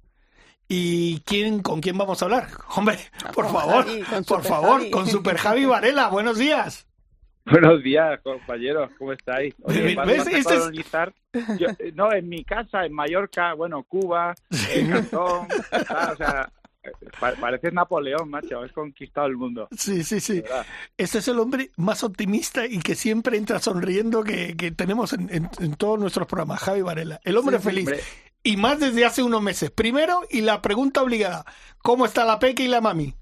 [0.67, 2.47] ¿Y quién, con quién vamos a hablar?
[2.75, 2.97] Hombre,
[3.35, 4.91] por Con favor, Javi, por Super favor, Javi.
[4.91, 6.07] con Super Javi Varela.
[6.09, 6.87] Buenos días.
[7.45, 9.53] Buenos días, compañeros, ¿cómo estáis?
[9.67, 9.95] ¿Ves?
[9.95, 11.13] vamos a Este es- colonizar.
[11.59, 14.33] Yo- eh, no, en mi casa, en Mallorca, bueno, Cuba,
[14.73, 16.51] en Cantón, o sea,
[17.39, 19.67] pareces Napoleón, macho, has conquistado el mundo.
[19.77, 20.43] Sí, sí, sí.
[20.97, 25.29] Este es el hombre más optimista y que siempre entra sonriendo que, que tenemos en,
[25.33, 27.19] en- en todos nuestros programas, Javi Varela.
[27.23, 27.87] El hombre sí, feliz.
[27.87, 28.01] hombre.
[28.45, 29.71] Y más desde hace unos meses.
[29.71, 31.45] Primero, y la pregunta obligada,
[31.77, 33.13] ¿cómo está la Peque y la Mami?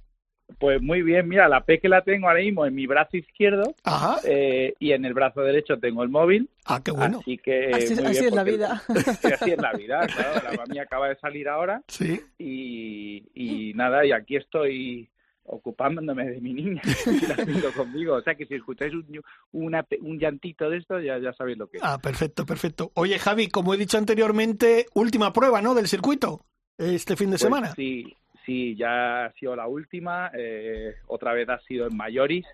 [0.59, 3.73] Pues muy bien, mira, la P que la tengo ahora mismo en mi brazo izquierdo
[3.83, 4.17] Ajá.
[4.25, 7.19] eh, y en el brazo derecho tengo el móvil, Ah, qué bueno.
[7.21, 8.81] así que Así- muy así bien, es la vida.
[9.21, 12.19] Sí, así es la vida, claro, la mami acaba de salir ahora Sí.
[12.37, 15.07] y, y nada, y aquí estoy
[15.43, 18.15] ocupándome de mi niña y la tengo conmigo.
[18.15, 19.21] O sea que si escucháis un,
[19.51, 21.83] una- un llantito de esto, ya, ya sabéis lo que es.
[21.83, 22.91] Ah, perfecto, perfecto.
[22.95, 25.73] Oye, Javi, como he dicho anteriormente, última prueba, ¿no?
[25.73, 26.45] Del circuito,
[26.77, 27.73] este fin de Pues semana.
[27.75, 30.31] Sí, sí, ya ha sido la última.
[30.33, 32.45] eh, otra vez ha sido en Mayoris,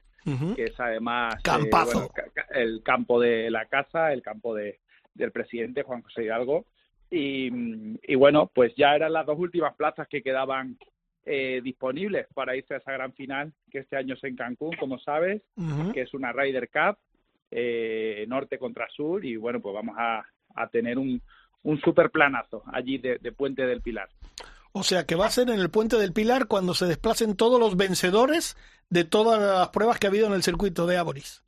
[0.56, 2.10] que es además eh, bueno,
[2.52, 4.80] el campo de la casa, el campo de,
[5.14, 6.66] del presidente Juan José Hidalgo.
[7.10, 7.50] Y,
[8.04, 10.78] y bueno, pues ya eran las dos últimas plazas que quedaban
[11.26, 15.00] eh, disponibles para irse a esa gran final, que este año es en Cancún, como
[15.00, 15.42] sabes,
[15.94, 16.98] que es una Ryder Cup,
[17.52, 20.26] eh, norte contra sur, y bueno, pues vamos a,
[20.56, 21.22] a tener un,
[21.64, 24.10] un super planazo allí de, de Puente del Pilar.
[24.78, 27.60] O sea que va a ser en el Puente del Pilar cuando se desplacen todos
[27.60, 28.56] los vencedores
[28.90, 31.44] de todas las pruebas que ha habido en el circuito de Aboris.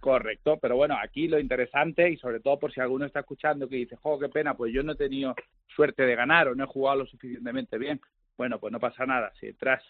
[0.00, 3.76] Correcto, pero bueno, aquí lo interesante y sobre todo por si alguno está escuchando que
[3.76, 5.32] dice, jo, qué pena, pues yo no he tenido
[5.68, 8.00] suerte de ganar o no he jugado lo suficientemente bien.
[8.36, 9.32] Bueno, pues no pasa nada.
[9.38, 9.80] Si entras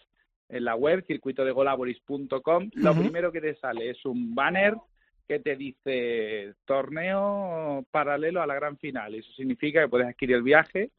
[0.49, 3.01] en la web, circuitodegolaboris.com, lo Ujú.
[3.01, 4.75] primero que te sale es un banner
[5.27, 9.15] que te dice torneo paralelo a la gran final.
[9.15, 10.91] Eso significa que puedes adquirir el viaje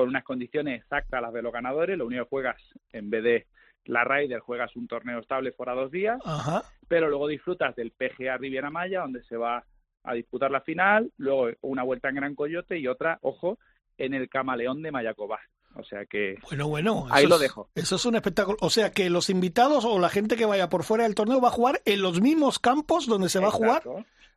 [0.00, 1.96] con unas condiciones exactas a las de los ganadores.
[1.96, 2.56] Lo único que juegas,
[2.92, 3.46] en vez de
[3.86, 6.62] la Ryder juegas un torneo estable fuera dos días, Ajá.
[6.88, 9.64] pero luego disfrutas del PGA Riviera Maya, donde se va
[10.04, 13.58] a disputar la final, luego una vuelta en Gran Coyote y otra, ojo,
[13.98, 15.40] en el Camaleón de Mayacobá.
[15.76, 17.06] O sea que Bueno, bueno.
[17.10, 17.70] Ahí lo es- dejo.
[17.74, 18.56] Eso es un espectáculo.
[18.60, 21.48] O sea que los invitados o la gente que vaya por fuera del torneo va
[21.48, 23.82] a jugar en los mismos campos donde se va a jugar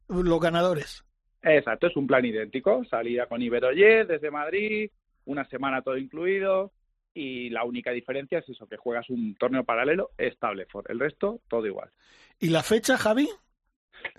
[0.07, 1.03] los ganadores.
[1.41, 2.84] Exacto, es un plan idéntico.
[2.86, 4.91] Salida con Iberojet desde Madrid,
[5.26, 6.71] una semana todo incluido.
[7.15, 10.65] Y la única diferencia es eso, que juegas un torneo paralelo estable.
[10.65, 11.91] For el resto, todo igual.
[12.39, 13.30] ¿Y la fecha, Javi?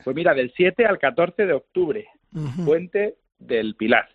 [0.05, 2.65] Pues mira, del 7 al 14 de octubre, Ujú.
[2.65, 4.09] Puente del Pilar.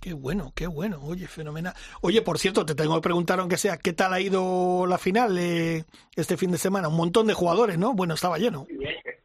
[0.00, 1.00] Qué bueno, qué bueno.
[1.02, 1.74] Oye, fenomenal.
[2.00, 5.36] Oye, por cierto, te tengo que preguntar, aunque sea, ¿qué tal ha ido la final
[5.38, 5.84] eh,
[6.16, 6.88] este fin de semana?
[6.88, 7.94] Un montón de jugadores, ¿no?
[7.94, 8.66] Bueno, estaba lleno.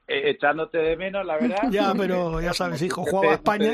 [0.08, 1.58] Eh, echándote de menos, la verdad.
[1.72, 3.72] Ya, pero ya sabes, hijo, jugaba España.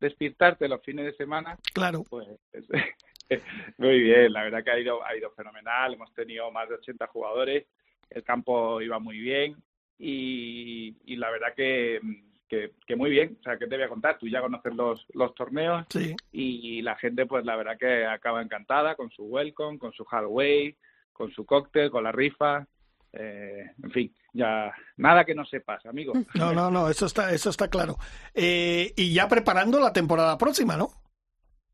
[0.00, 1.56] Despistarte los fines de semana.
[1.72, 2.04] Claro.
[2.08, 2.28] Pues
[3.78, 5.94] muy bien, la verdad que ha ido, ha ido fenomenal.
[5.94, 7.66] Hemos tenido más de 80 jugadores,
[8.10, 9.56] el campo iba muy bien
[9.98, 12.00] y, y la verdad que,
[12.48, 13.36] que, que muy bien.
[13.40, 14.18] O sea, ¿qué te voy a contar?
[14.18, 16.14] Tú ya conoces los, los torneos Sí.
[16.32, 20.76] y la gente, pues la verdad que acaba encantada con su welcome, con su hallway,
[21.12, 22.66] con su cóctel, con la rifa.
[23.12, 26.12] Eh, en fin, ya nada que no sepas, amigo.
[26.34, 27.96] No, no, no, eso está, eso está claro.
[28.34, 30.88] Eh, y ya preparando la temporada próxima, ¿no?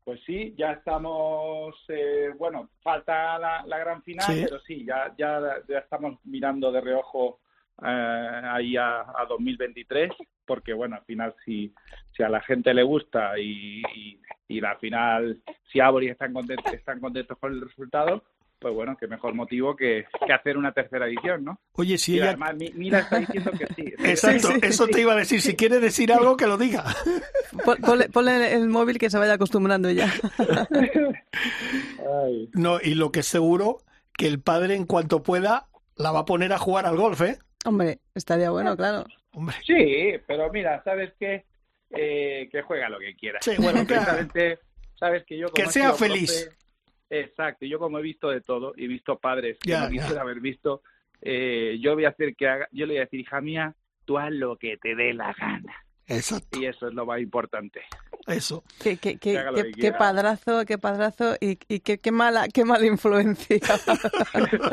[0.05, 4.41] Pues sí, ya estamos, eh, bueno, falta la, la gran final, Sí.
[4.43, 7.39] pero sí, ya, ya, ya estamos mirando de reojo
[7.81, 10.11] eh, ahí a, a 2023,
[10.45, 11.73] porque bueno, al final si,
[12.15, 16.73] si a la gente le gusta y, y, y la final, si Abori están contentos,
[16.73, 18.23] están contentos con el resultado,
[18.63, 21.59] pues bueno, qué mejor motivo que, que hacer una tercera edición, ¿no?
[21.73, 22.29] Oye, si y ella...
[22.29, 23.93] además Mi- Mira está diciendo que sí.
[24.03, 24.91] Exacto, Sí, sí, eso sí.
[24.91, 25.39] te iba a decir.
[25.41, 26.83] Si quiere decir algo, que lo diga.
[27.63, 30.11] Pon- Ponle, ponle el móvil que se vaya acostumbrando ya.
[32.23, 32.49] Ay.
[32.53, 33.81] No, y lo que es seguro,
[34.17, 37.37] que el padre, en cuanto pueda, la va a poner a jugar al golf, ¿eh?
[37.65, 39.05] Hombre, estaría bueno, claro.
[39.33, 41.45] Hombre, Sí, pero mira, ¿sabes qué?
[41.91, 43.39] Eh, que juega lo que quiera.
[43.41, 44.27] Sí, bueno, claro.
[44.99, 46.49] Sabes que yo como Que sea feliz.
[46.49, 46.62] profe-
[47.21, 50.21] exacto, yo como he visto de todo y he visto padres que Ya, no quisiera
[50.21, 50.81] haber visto,
[51.21, 54.17] eh, yo voy a hacer que haga, yo le voy a decir, hija mía, tú
[54.17, 55.73] haz lo que te dé la gana.
[56.07, 57.81] exacto, Y eso es lo más importante.
[58.27, 58.63] eso.
[58.81, 61.99] Qué, qué, Que qué, haga lo qué- que qué padrazo, qué padrazo y, y qué,
[61.99, 63.57] qué mala, qué mala influencia.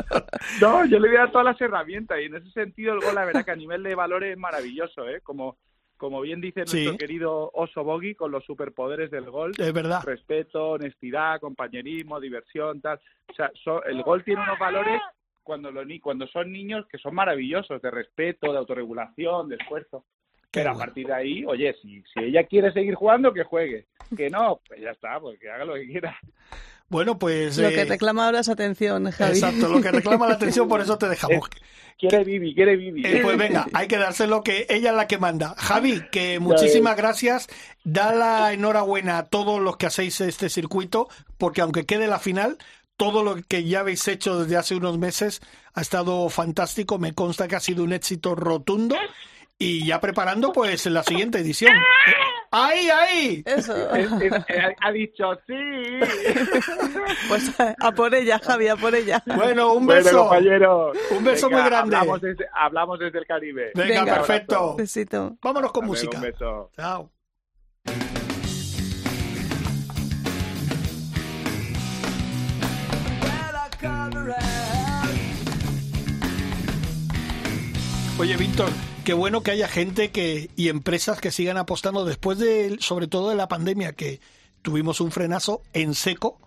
[0.59, 3.25] No, yo le voy a dar todas las herramientas y en ese sentido gol, la
[3.25, 5.21] verdad que a nivel de valores es maravilloso, ¿eh?
[5.21, 5.57] Como,
[6.01, 9.51] como bien dice nuestro querido Oso Bogi con los superpoderes del gol.
[9.55, 10.01] Es verdad.
[10.03, 12.99] respeto, honestidad, compañerismo, diversión, tal.
[13.29, 14.99] O sea, so- el gol tiene unos valores
[15.43, 20.03] cuando ni cuando son niños que son maravillosos de respeto, de autorregulación, de esfuerzo.
[20.49, 23.85] Qué Pero a partir de ahí, oye, si, si ella quiere seguir jugando, que juegue.
[24.17, 26.17] Que no, pues ya está, pues que haga lo que quiera.
[26.91, 27.57] Bueno, pues...
[27.57, 29.31] Lo eh, que reclama ahora es atención, Javi.
[29.31, 31.49] Exacto, lo que reclama la atención, por eso te dejamos.
[31.97, 33.05] Quiere Vivi, quiere Vivi.
[33.05, 35.53] Eh, pues venga, hay que dárselo que ella es la que manda.
[35.55, 37.47] Javi, que muchísimas gracias.
[37.83, 42.57] Da la enhorabuena a todos los que hacéis este circuito, porque aunque quede la final,
[42.97, 45.41] todo lo que ya habéis hecho desde hace unos meses
[45.75, 46.97] ha estado fantástico.
[46.97, 48.95] Me consta que ha sido un éxito rotundo.
[49.63, 51.75] Y ya preparando, pues, la siguiente edición.
[51.75, 52.13] Eh,
[52.49, 53.43] ¡Ahí, ahí!
[53.45, 53.95] Eso.
[53.95, 55.53] Es- es- ha- ha dicho sí.
[57.29, 59.21] Pues a, por ella, Javi, a por ella.
[59.25, 60.17] Bueno, un Bueno, beso.
[60.21, 60.97] compañeros.
[61.11, 61.95] Un beso Venga, muy grande.
[61.95, 63.71] Hablamos desde, hablamos desde el Caribe.
[63.75, 64.15] Venga, Venga.
[64.15, 64.75] perfecto.
[64.75, 65.37] Besito.
[65.43, 66.17] Vámonos con A ver, música.
[66.17, 66.71] Un beso.
[66.75, 67.11] Chao.
[78.19, 78.69] Oye, Víctor,
[79.03, 83.29] qué bueno que haya gente que y empresas que sigan apostando después de, sobre todo
[83.29, 84.19] de la pandemia, que
[84.61, 86.39] tuvimos un frenazo en seco.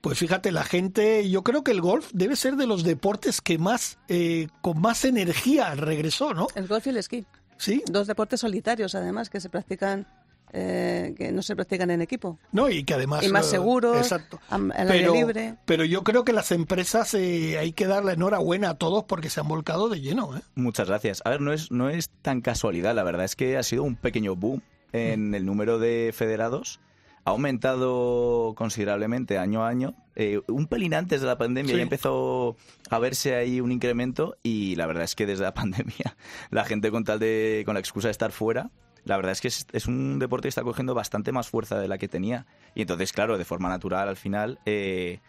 [0.00, 3.58] Pues fíjate, la gente, yo creo que el golf debe ser de los deportes que
[3.58, 6.46] más, eh, con más energía regresó, ¿no?
[6.54, 7.26] El golf y el esquí.
[7.56, 10.06] Sí, Dos deportes solitarios, además, que se practican,
[10.52, 12.38] eh, que no se practican en equipo.
[12.52, 13.22] no, y que además...
[13.24, 14.40] Y más eh, seguros, Exacto.
[14.48, 15.54] al aire Pero, libre.
[15.64, 19.40] pero yo creo que las empresas eh, hay que darle enhorabuena a todos porque se
[19.40, 20.40] han volcado de lleno, ¿eh?
[20.54, 21.22] Muchas gracias.
[21.24, 23.96] A ver, no es, no es tan casualidad, la verdad es que ha sido un
[23.96, 26.80] pequeño boom en el número de federados.
[27.24, 29.94] Ha aumentado considerablemente año a año.
[30.16, 31.76] Eh, un pelín antes de la pandemia Sí.
[31.76, 32.56] ya empezó
[32.90, 36.16] a verse ahí un incremento y la verdad es que desde la pandemia
[36.50, 38.70] la gente con tal de con la excusa de estar fuera,
[39.04, 41.98] la verdad es que es, un deporte que está cogiendo bastante más fuerza de la
[41.98, 42.46] que tenía.
[42.74, 45.20] Y entonces, claro, de forma natural al final, eh,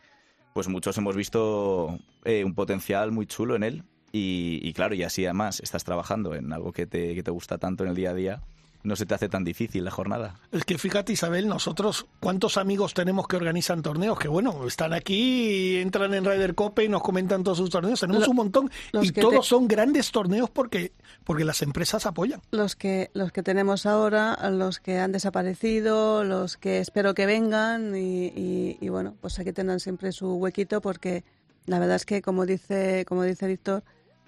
[0.54, 3.84] pues muchos hemos visto eh, un potencial muy chulo en él.
[4.12, 7.58] Y, y claro, y así además estás trabajando en algo que te, que te gusta
[7.58, 8.42] tanto en el día a día,
[8.84, 10.36] no se te hace tan difícil la jornada.
[10.52, 14.18] Es que fíjate, Isabel, nosotros, ¿cuántos amigos tenemos que organizan torneos?
[14.18, 18.00] Que bueno, están aquí, entran en Ryder Cope y nos comentan todos sus torneos.
[18.00, 18.72] Tenemos un montón
[19.02, 22.42] y todos son grandes torneos porque, porque las empresas apoyan.
[22.52, 27.96] Los que, los que tenemos ahora, los que han desaparecido, los que espero que vengan
[27.96, 31.24] y, y bueno, pues aquí tengan siempre su huequito porque
[31.66, 33.84] la verdad es que, como dice, como dice Víctor,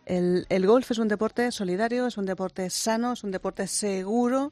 [0.05, 4.51] el, el, golf es un deporte solidario, es un deporte sano, es un deporte seguro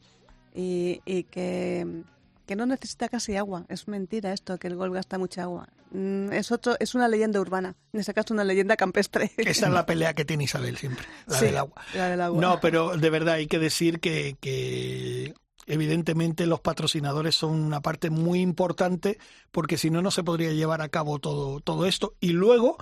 [0.53, 2.03] y, y que,
[2.45, 3.65] que, no necesita casi agua.
[3.69, 5.67] Es mentira esto, que el golf gasta mucha agua.
[5.91, 9.31] Mm, es, otro, es una leyenda urbana, en ese caso una leyenda campestre.
[9.37, 11.81] Esa es la pelea que tiene Isabel siempre, la, del, agua.
[11.95, 12.41] la del agua.
[12.41, 15.33] No, pero de verdad hay que decir que, que
[15.65, 19.17] evidentemente los patrocinadores son una parte muy importante
[19.51, 22.77] porque si no no se podría llevar a cabo todo todo esto y luego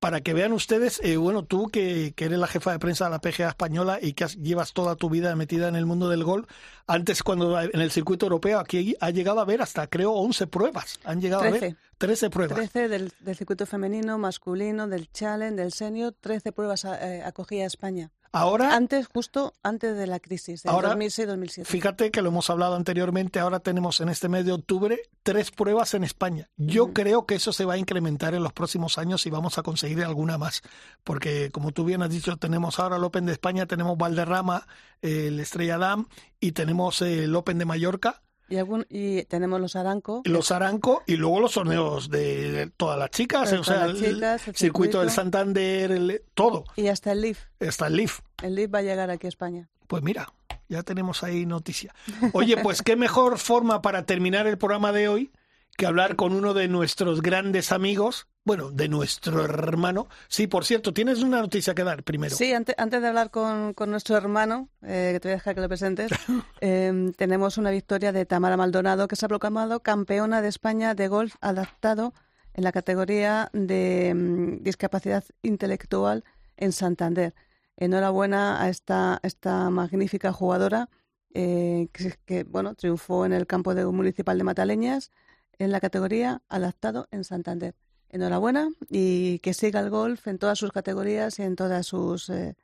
[0.00, 3.10] para que vean ustedes, eh, bueno, tú que, que, eres la jefa de prensa de
[3.10, 6.48] la PGA española y que llevas toda tu vida metida en el mundo del golf,
[6.86, 11.00] antes cuando en el circuito europeo aquí ha llegado a ver hasta creo 11 pruebas,
[11.04, 12.56] han llegado a ver 13 pruebas.
[12.56, 18.10] 13 del, del circuito femenino, masculino, del challenge, del senior, 13 pruebas eh, acogía España.
[18.32, 21.64] Ahora, antes, justo antes de la crisis, de 2006-2007.
[21.64, 25.94] Fíjate que lo hemos hablado anteriormente, ahora tenemos en este mes de octubre tres pruebas
[25.94, 26.50] en España.
[26.56, 29.62] Yo creo que eso se va a incrementar en los próximos años y vamos a
[29.62, 30.62] conseguir alguna más.
[31.04, 34.66] Porque, como tú bien has dicho, tenemos ahora el Open de España, tenemos Valderrama,
[35.02, 36.08] el Estrella Dam
[36.40, 40.22] y tenemos el Open de Mallorca y, algún, y tenemos los Aranco.
[40.24, 45.00] Los Aranco y luego los torneos de todas las chicas, o sea, el, circuito, circuito,
[45.00, 46.64] del Santander, el, todo.
[46.76, 47.44] Y hasta el Leaf.
[47.60, 48.20] Hasta el Leaf.
[48.42, 49.68] El Leaf va a llegar aquí a España.
[49.86, 50.32] Pues mira,
[50.68, 51.94] ya tenemos ahí noticia.
[52.32, 55.32] Oye, pues qué mejor forma para terminar el programa de hoy
[55.78, 60.08] que hablar con uno de nuestros grandes amigos, bueno, de nuestro hermano.
[60.26, 62.34] Sí, por cierto, tienes una noticia que dar primero.
[62.34, 65.54] Sí, antes, antes de hablar con, con nuestro hermano, eh, que te voy a dejar
[65.54, 66.10] que lo presentes,
[66.60, 71.06] eh, tenemos una victoria de Tamara Maldonado, que se ha proclamado campeona de España de
[71.06, 72.12] golf adaptado
[72.54, 76.24] en la categoría de um, discapacidad intelectual
[76.56, 77.36] en Santander.
[77.76, 80.88] Enhorabuena a esta, esta magnífica jugadora
[81.34, 85.12] eh, que, que, bueno, triunfó en el campo de municipal de Mataleñas
[85.58, 87.74] en la categoría adaptado en Santander.
[88.10, 92.56] Enhorabuena y que siga el golf en todas sus categorías y en todas sus, eh,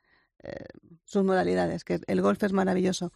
[0.43, 0.65] eh,
[1.05, 3.13] sus modalidades, que el golf es maravilloso.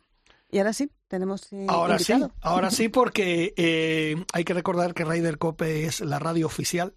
[0.51, 2.29] Y ahora sí, tenemos eh, ahora invitado.
[2.29, 6.95] sí, ahora sí, porque eh, hay que recordar que Ryder Cope es la radio oficial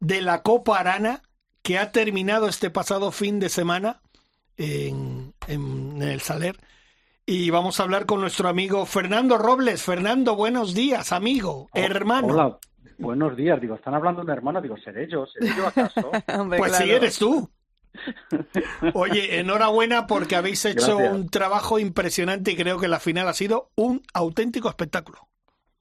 [0.00, 1.22] de la Copa Arana
[1.62, 4.00] que ha terminado este pasado fin de semana
[4.56, 6.58] en, en, en el Saler
[7.30, 9.82] y vamos a hablar con nuestro amigo Fernando Robles.
[9.82, 12.28] Fernando, buenos días, amigo, hermano.
[12.28, 12.58] Hola,
[12.96, 13.60] buenos días.
[13.60, 14.62] Digo, están hablando de un hermano.
[14.62, 15.26] Digo, ¿seré yo?
[15.26, 16.10] ¿Seré yo acaso?
[16.40, 16.84] Hombre, pues claro.
[16.86, 17.50] sí, eres tú.
[18.94, 21.12] Oye, enhorabuena porque habéis hecho Gracias.
[21.12, 25.18] un trabajo impresionante y creo que la final ha sido un auténtico espectáculo.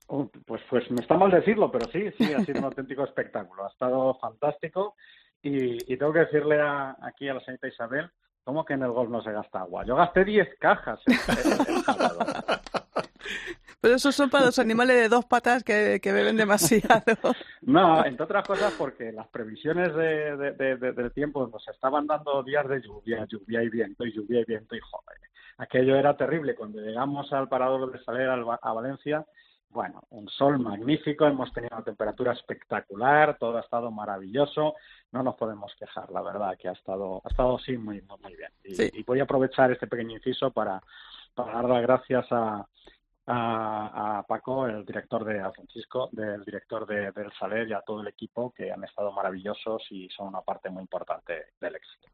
[0.08, 3.64] Oh, pues, pues me está mal decirlo, pero sí, sí, ha sido un auténtico espectáculo.
[3.64, 4.96] Ha estado fantástico
[5.42, 8.12] y, y tengo que decirle a, aquí a la señorita Isabel
[8.48, 9.84] ¿Cómo que en el golf no se gasta agua?
[9.86, 11.84] Yo gasté 10 cajas en, en, en
[13.82, 17.04] Pero esos son para los animales de dos patas que, que beben demasiado.
[17.62, 22.42] No, entre otras cosas porque las previsiones de, de, de, del tiempo nos estaban dando
[22.42, 25.18] días de lluvia, lluvia y viento, y lluvia y viento, y joder,
[25.58, 26.56] aquello era terrible.
[26.56, 29.26] Cuando llegamos al parador de Saler a Valencia,
[29.70, 34.76] bueno, un sol magnífico, hemos tenido una temperatura espectacular, todo ha estado maravilloso,
[35.12, 38.36] no nos podemos quejar, la verdad, que ha estado, ha estado sí muy, muy, muy
[38.36, 38.52] bien.
[38.64, 38.90] Y, sí.
[38.94, 40.82] y, voy a aprovechar este pequeño inciso para,
[41.36, 42.68] para dar las gracias a,
[43.28, 47.82] a, a, Paco, el director de a Francisco, del director de, del Saler y a
[47.82, 52.08] todo el equipo que han estado maravillosos y son una parte muy importante del éxito.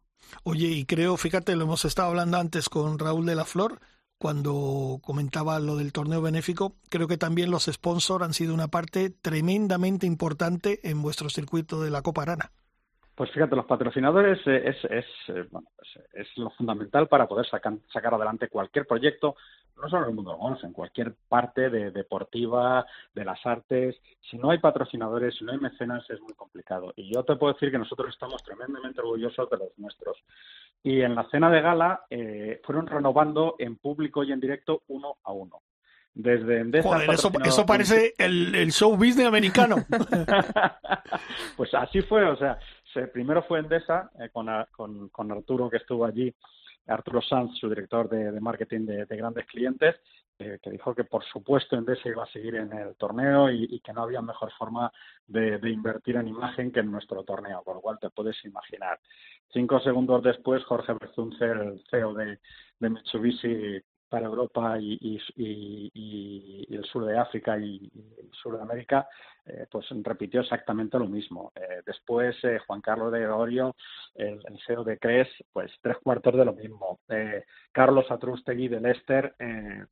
[0.44, 3.80] Oye, y creo, fíjate, lo hemos estado hablando antes con Raúl de la Flor,
[4.24, 9.10] cuando comentaba lo del torneo benéfico, creo que también los sponsors han sido una parte
[9.10, 12.50] tremendamente importante en vuestro circuito de la Copa Arana.
[13.16, 17.74] Pues fíjate, los patrocinadores es, es, es, bueno, es, es lo fundamental para poder sacar,
[17.92, 19.36] sacar adelante cualquier proyecto,
[19.82, 23.96] no solo en el mundo del golf, en cualquier parte de deportiva, de las artes.
[24.30, 26.94] Si no hay patrocinadores, si no hay mecenas, es muy complicado.
[26.96, 30.18] Y yo te puedo decir que nosotros estamos tremendamente orgullosos de los nuestros.
[30.84, 35.18] Y en la cena de gala eh, fueron renovando en público y en directo uno
[35.24, 35.62] a uno.
[36.16, 36.88] Desde Endesa.
[36.88, 39.78] Joder, eso, eso parece el, el show business americano.
[41.58, 42.60] pues así fue, o sea,
[42.94, 46.32] se, primero fue Endesa eh, con, con, con Arturo que estuvo allí
[46.88, 49.96] Arturo Sanz, su director de, marketing de, de, grandes clientes,
[50.40, 53.94] eh, que dijo que por supuesto Endesa iba a seguir en el torneo y, que
[53.94, 54.92] no había mejor forma
[55.28, 59.00] de, de, invertir en imagen que en nuestro torneo, con lo cual te puedes imaginar.
[59.52, 62.40] Cinco segundos después, Jorge Berzunce, el CEO de
[62.80, 63.82] Mitsubishi,
[64.14, 65.20] para Europa y,
[66.70, 67.90] el sur de África y,
[68.20, 69.08] el sur de América,
[69.46, 71.52] eh, pues repitió exactamente lo mismo.
[71.56, 73.76] Eh, después eh, Juan Carlos de Gregorio,
[74.14, 77.00] el, CEO de CRES, pues tres cuartos de lo mismo.
[77.72, 79.34] Carlos Atrustegui de Lester,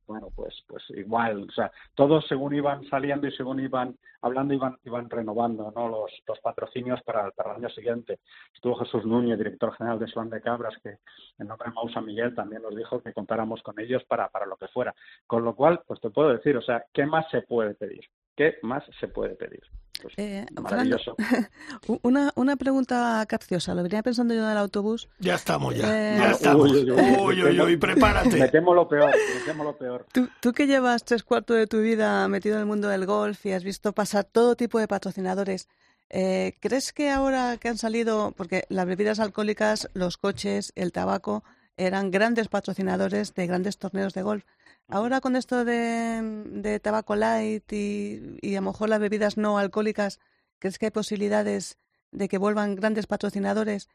[0.06, 1.48] bueno, pues, pues igual.
[1.50, 5.90] O sea, todos según iban saliendo y según iban hablando, iban, renovando ¿no?
[5.90, 8.20] los, los patrocinios para, para el año siguiente.
[8.54, 10.98] Estuvo Jesús Núñez, director general de Swan de Cabras, que
[11.40, 14.58] en nombre de Mausa Miguel también nos dijo que contáramos con ellos para, para lo
[14.58, 14.94] que fuera.
[15.26, 18.02] Con lo cual, pues te puedo decir, o sea, ¿qué más se puede pedir?
[18.36, 19.62] ¿Qué más se puede pedir?
[20.02, 21.16] Pues, eh, maravilloso.
[22.02, 25.08] una, una pregunta capciosa, lo venía pensando yo en el autobús.
[25.20, 25.86] Ya estamos, ya.
[25.86, 26.70] Eh, ya estamos.
[26.74, 28.36] Uy, uy, uy, prepárate.
[28.36, 30.06] Me temo lo peor, me temo lo peor.
[30.12, 33.46] Tú, tú que llevas tres cuartos de tu vida metido en el mundo del golf
[33.46, 35.70] y has visto pasar todo tipo de patrocinadores,
[36.10, 41.46] eh, ¿crees que ahora que han salido, porque las bebidas alcohólicas, los coches, el tabaco,
[41.86, 44.46] eran grandes patrocinadores de grandes torneos de golf.
[44.88, 50.20] Ahora con esto de, tabaco light y, y, a lo mejor las bebidas no alcohólicas,
[50.60, 51.78] ¿crees que hay posibilidades
[52.12, 53.90] de que vuelvan grandes patrocinadores?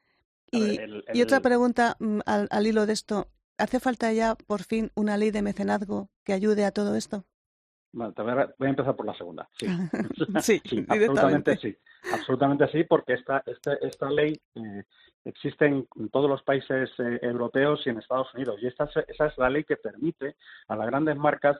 [0.50, 0.78] Y,
[1.12, 3.28] y otra pregunta mm, al, al, hilo de esto,
[3.58, 7.24] ¿hace falta ya por fin una ley de mecenazgo que ayude a todo esto?
[7.96, 8.12] Bueno,
[8.58, 9.48] voy, a, empezar por la segunda.
[9.52, 9.66] Sí,
[10.42, 11.74] sí, sí absolutamente sí.
[12.12, 14.82] Absolutamente sí, porque esta, esta, esta ley eh,
[15.24, 18.58] existe en, todos los países eh, europeos y en Estados Unidos.
[18.60, 20.36] Y esta, esa es la ley que permite
[20.68, 21.56] a las grandes marcas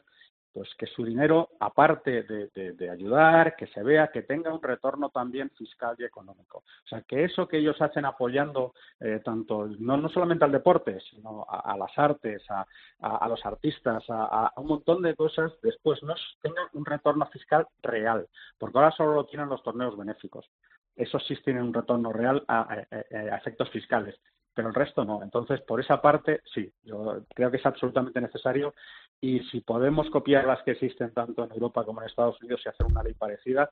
[0.57, 5.51] pues que su dinero, aparte de, ayudar, que se vea, que tenga un retorno también
[5.51, 6.61] fiscal y económico.
[6.61, 10.99] O sea, que eso que ellos hacen apoyando eh, tanto, no, no solamente al deporte,
[11.11, 16.69] sino a, las artes, a, los artistas, a, un montón de cosas, después no tengan
[16.73, 18.27] un retorno fiscal real,
[18.57, 20.49] porque ahora solo lo tienen los torneos benéficos.
[20.95, 24.19] Esos sí tienen un retorno real a efectos fiscales
[24.57, 25.23] pero el resto no.
[25.23, 28.75] Entonces, por esa parte, sí, yo creo que es absolutamente necesario
[29.21, 32.69] y si podemos copiar las que existen tanto en Europa como en Estados Unidos y
[32.69, 33.71] hacer una ley parecida,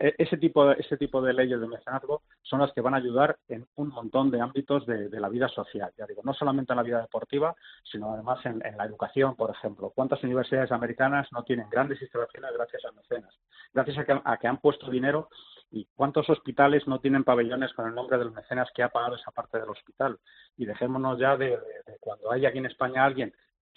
[0.00, 2.98] e, ese, tipo de, ese tipo de leyes de mecenazgo son las que van a
[2.98, 5.92] ayudar en un montón de ámbitos de, la vida social.
[5.96, 9.90] Ya digo, no solamente en la vida deportiva, sino además en, la educación, por ejemplo.
[9.94, 13.34] ¿Cuántas universidades americanas no tienen grandes instalaciones gracias a mecenas?
[13.72, 15.28] Gracias a que han puesto dinero
[15.70, 19.30] ¿Y cuántos hospitales no tienen pabellones con el nombre del mecenas que ha pagado esa
[19.32, 20.18] parte del hospital?
[20.56, 21.58] Y dejémonos ya de,
[22.00, 23.34] cuando hay aquí en España alguien,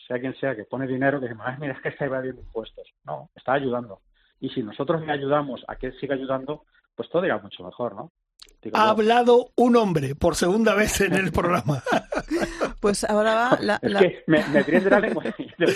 [0.08, 2.88] sea quien sea, que pone dinero, que dice, mira, es que está evadiendo impuestos.
[3.04, 4.02] No, está ayudando.
[4.40, 8.12] Y si nosotros le ayudamos a que siga ayudando, pues todo irá mucho mejor, ¿no?
[8.74, 11.82] ha hablado un hombre por segunda vez en el programa.
[12.80, 13.80] Pues ahora va la...
[13.80, 15.24] Es que me, me de la lengua.
[15.60, 15.68] Me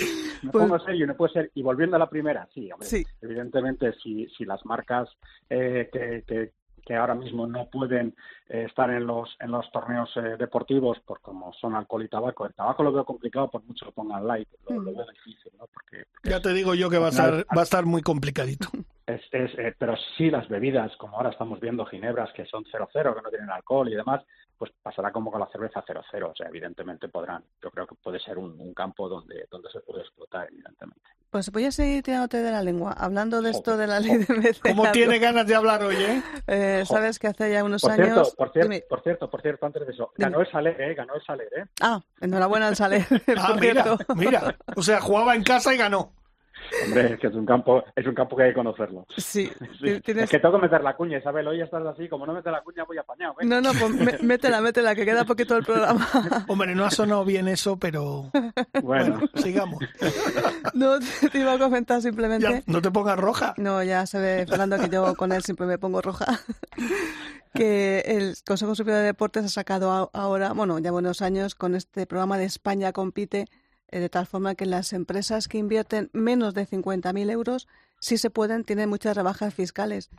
[0.50, 1.50] pues pongo serio, no puede ser.
[1.54, 5.08] Y volviendo a la primera, sí, hombre, evidentemente si, si las marcas
[5.48, 6.50] eh, que, que,
[6.86, 8.14] que ahora mismo no pueden
[8.48, 12.46] eh, estar en los en los torneos eh, deportivos por como son alcohol y tabaco.
[12.46, 14.96] El tabaco lo veo complicado por mucho que pongan light, lo, lo, mm.
[14.96, 15.66] veo difícil, ¿no?
[15.66, 18.68] Porque, ya te digo yo que va a estar va a estar muy complicadito.
[19.06, 23.14] Es, es, eh, pero sí las bebidas, como ahora estamos viendo ginebras que son 0,0,
[23.14, 24.24] que no tienen alcohol y demás,
[24.58, 26.30] pues pasará como con la cerveza 0,0.
[26.30, 30.00] O sea, evidentemente podrán, yo creo que puede ser un, campo donde, donde se puede
[30.00, 31.00] explotar, evidentemente.
[31.30, 34.34] Pues voy a seguir tirándote de la lengua, hablando de esto de la ley de
[34.34, 34.70] mecenazgo.
[34.70, 36.22] ¿Cómo tiene ganas de hablar hoy, eh?
[36.48, 38.06] eh sabes que hace ya unos por años...
[38.06, 40.94] Cierto, por, cierto, por cierto, por cierto, antes de eso, ganó el Saler, ¿eh?
[40.94, 41.64] Ganó el Saler, ¿eh?
[41.80, 43.04] Ah, enhorabuena al Saler.
[43.38, 43.84] ah, mira,
[44.16, 46.12] mira, o sea, jugaba en casa y ganó.
[46.84, 49.06] Hombre, es que es un campo, es un campo que hay que conocerlo.
[49.16, 49.50] Sí.
[49.86, 51.46] Es que tengo que meter la cuña, Isabel.
[51.46, 53.34] Hoy estás así, como no metes la cuña, voy apañado.
[53.40, 53.44] ¿eh?
[53.44, 56.08] No, no, pues métela, métela, que queda poquito el programa.
[56.48, 58.30] Hombre, no ha sonado bien eso, pero.
[58.82, 59.80] Bueno, sigamos.
[60.74, 60.98] No,
[61.30, 62.62] te iba a comentar simplemente.
[62.66, 63.54] no te pongas roja.
[63.56, 66.40] No, ya se ve, Fernando, que yo con él siempre me pongo roja.
[67.54, 72.06] que el Consejo Superior de Deportes ha sacado ahora, bueno, ya buenos años, con este
[72.06, 73.46] programa de España Compite
[73.90, 77.68] de tal forma que las empresas que invierten menos de 50.000 euros,
[78.00, 80.10] sí se pueden, tienen muchas rebajas fiscales.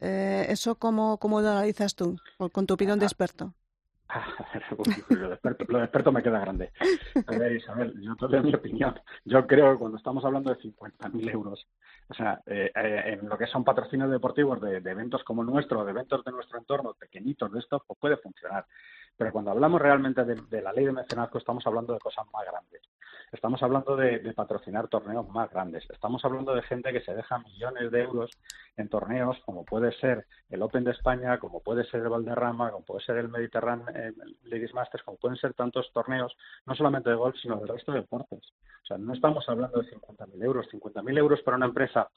[0.00, 2.16] Eh, ¿Eso cómo, cómo lo analizas tú,
[2.52, 3.54] con tu opinión de experto?
[5.18, 5.28] lo,
[5.78, 6.72] de experto, me queda grande.
[7.26, 9.00] A ver, Isabel, yo te doy mi opinión.
[9.24, 11.66] Yo creo que cuando estamos hablando de 50.000 euros,
[12.08, 15.92] o sea, eh, en lo que son patrocinios deportivos de, eventos como el nuestro, de
[15.92, 18.66] eventos de nuestro entorno, pequeñitos de estos, pues puede funcionar.
[19.16, 22.82] Pero cuando hablamos realmente de, la ley de mecenazgo, estamos hablando de cosas más grandes.
[23.30, 25.88] Estamos hablando de, patrocinar torneos más grandes.
[25.90, 28.30] Estamos hablando de gente que se deja millones de euros
[28.76, 32.84] en torneos como puede ser el Open de España, como puede ser el Valderrama, como
[32.84, 34.12] puede ser el Mediterráneo eh,
[34.44, 36.36] Ladies Masters, como pueden ser tantos torneos,
[36.66, 38.52] no solamente de golf, sino del resto de deportes.
[38.82, 40.66] O sea, no estamos hablando de 50.000 euros.
[40.70, 42.10] 50.000 euros para una empresa,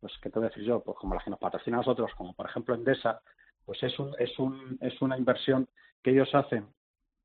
[0.00, 0.80] pues, ¿qué te voy decir yo?
[0.80, 3.20] Pues como la que nos patrocina a nosotros, como por ejemplo Endesa,
[3.64, 5.68] pues es, un, es, un, es una inversión
[6.02, 6.66] que ellos hacen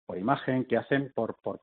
[0.05, 1.61] por imagen, que hacen por, por,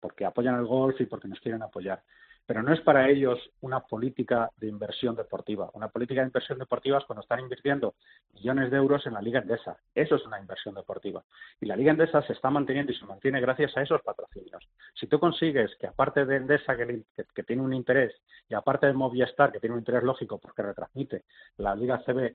[0.00, 2.02] porque apoyan el golf y porque nos quieren apoyar
[2.50, 5.70] pero no es para ellos una política de inversión deportiva.
[5.74, 7.94] Una política de inversión deportiva es cuando están invirtiendo
[8.32, 9.76] millones de euros en la Liga Endesa.
[9.94, 11.22] Eso es una inversión deportiva.
[11.60, 14.68] Y la Liga Endesa se está manteniendo y se mantiene gracias a esos patrocinios.
[14.94, 18.12] Si tú consigues que aparte de Endesa, que, tiene un interés,
[18.48, 21.22] y aparte de Movistar, que tiene un interés lógico porque retransmite
[21.58, 22.34] la Liga CB,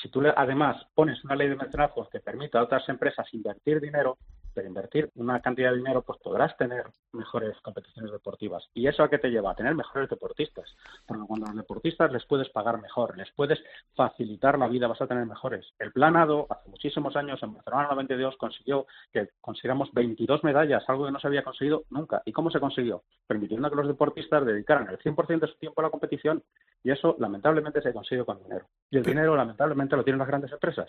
[0.00, 4.18] si tú además pones una ley de mecenazgos que permita a otras empresas invertir dinero,
[4.56, 8.66] pero invertir una cantidad de dinero, pues podrás tener mejores competiciones deportivas.
[8.72, 9.50] ¿Y eso a qué te lleva?
[9.50, 10.74] A tener mejores deportistas.
[11.06, 13.62] Porque cuando a los deportistas les puedes pagar mejor, les puedes
[13.94, 15.74] facilitar la vida, vas a tener mejores.
[15.78, 21.12] El planado, hace muchísimos años, en Barcelona 92, consiguió que consiguiéramos 22 medallas, algo que
[21.12, 22.22] no se había conseguido nunca.
[22.24, 23.02] ¿Y cómo se consiguió?
[23.26, 26.42] Permitiendo que los deportistas dedicaran el 100% de su tiempo a la competición
[26.82, 28.64] y eso, lamentablemente, se consigue con dinero.
[28.90, 30.88] Y el dinero, lamentablemente, lo tienen las grandes empresas.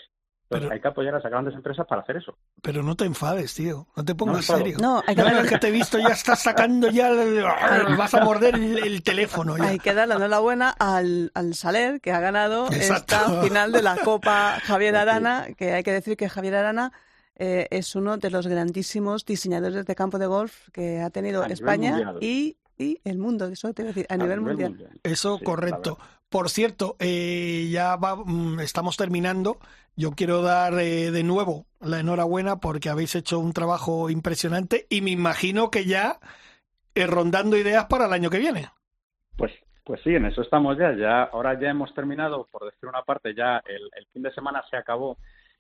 [0.50, 2.38] Entonces hay que apoyar a esas grandes empresas para hacer eso.
[2.62, 3.88] Pero no te enfades, tío.
[3.98, 4.78] No te pongas serio.
[4.80, 7.12] No, hay que, que te he visto ya estás sacando ya...
[7.98, 9.56] vas a morder el, teléfono.
[9.60, 13.98] Hay que darle la enhorabuena al, al Saler, que ha ganado esta final de la
[13.98, 16.94] Copa Javier Arana, que hay que decir que Javier Arana
[17.36, 22.14] eh, es uno de los grandísimos diseñadores de campo de golf que ha tenido España
[22.22, 24.90] y y el mundo, eso te voy a decir, a, nivel, mundial.
[25.02, 25.98] Eso, correcto.
[26.30, 29.58] Por cierto, eh, ya va, mm, estamos terminando.
[29.96, 35.02] Yo quiero dar eh, de nuevo la enhorabuena porque habéis hecho un trabajo impresionante y
[35.02, 36.20] me imagino que ya
[36.96, 38.70] eh, rondando ideas para el año que viene.
[39.38, 39.54] Pues,
[39.84, 40.94] pues sí, en eso estamos ya.
[40.96, 44.64] Ya ahora ya hemos terminado, por decir una parte, ya el, el fin de semana
[44.70, 45.18] se acabó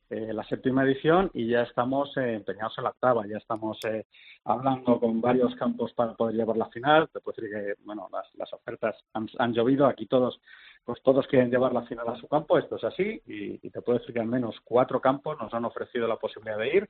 [0.09, 4.05] eh, la séptima edición y ya estamos eh, empeñados en la octava, ya estamos eh,
[4.45, 7.09] hablando con varios campos para poder llevar la final.
[7.11, 10.39] Te puedo decir que bueno, las, las ofertas han, llovido, aquí todos
[10.85, 13.99] pues todos quieren llevar la final a su campo, esto es así, y, te puedo
[13.99, 16.89] decir que al menos cuatro campos nos han ofrecido la posibilidad de ir.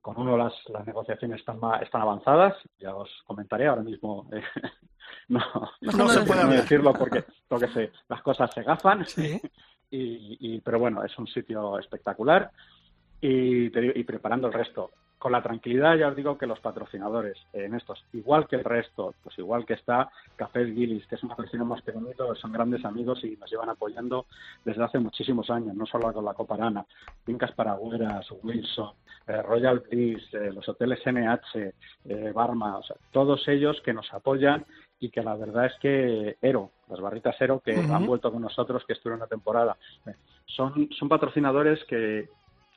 [0.00, 4.28] Con uno las, las negociaciones están, están avanzadas, ya os comentaré ahora mismo.
[5.28, 5.40] no,
[5.80, 9.06] no, se puede decirlo porque, porque se, las cosas se gafan.
[9.06, 9.40] ¿Sí?
[9.90, 12.50] Y, pero bueno, es un sitio espectacular
[13.20, 13.66] y,
[13.98, 14.90] y preparando el resto.
[15.18, 19.14] Con la tranquilidad, ya os digo que los patrocinadores en estos, igual que el resto,
[19.24, 23.24] pues igual que está Café Gillis, que es un patrocinio más pequeñito, son grandes amigos
[23.24, 24.26] y nos llevan apoyando
[24.64, 26.86] desde hace muchísimos años, no solo con la Copa Arana,
[27.24, 28.92] Fincas Paragüeras, Wilson,
[29.26, 31.74] eh, Royal Bliss, eh, los hoteles NH,
[32.04, 34.64] eh, Barma, o sea, todos ellos que nos apoyan
[35.00, 38.84] y que la verdad es que Ero, las barritas Ero que han vuelto con nosotros,
[38.86, 39.76] que estuvieron una temporada,
[40.46, 42.28] son, son patrocinadores que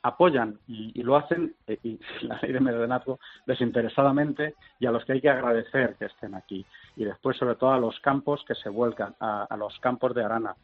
[0.02, 5.12] apoyan y, lo hacen, eh, y la ley de mecenazgo, desinteresadamente y a los que
[5.12, 6.64] hay que agradecer que estén aquí.
[6.96, 10.56] Y después, sobre todo, a los campos que se vuelcan, a los campos de Arana,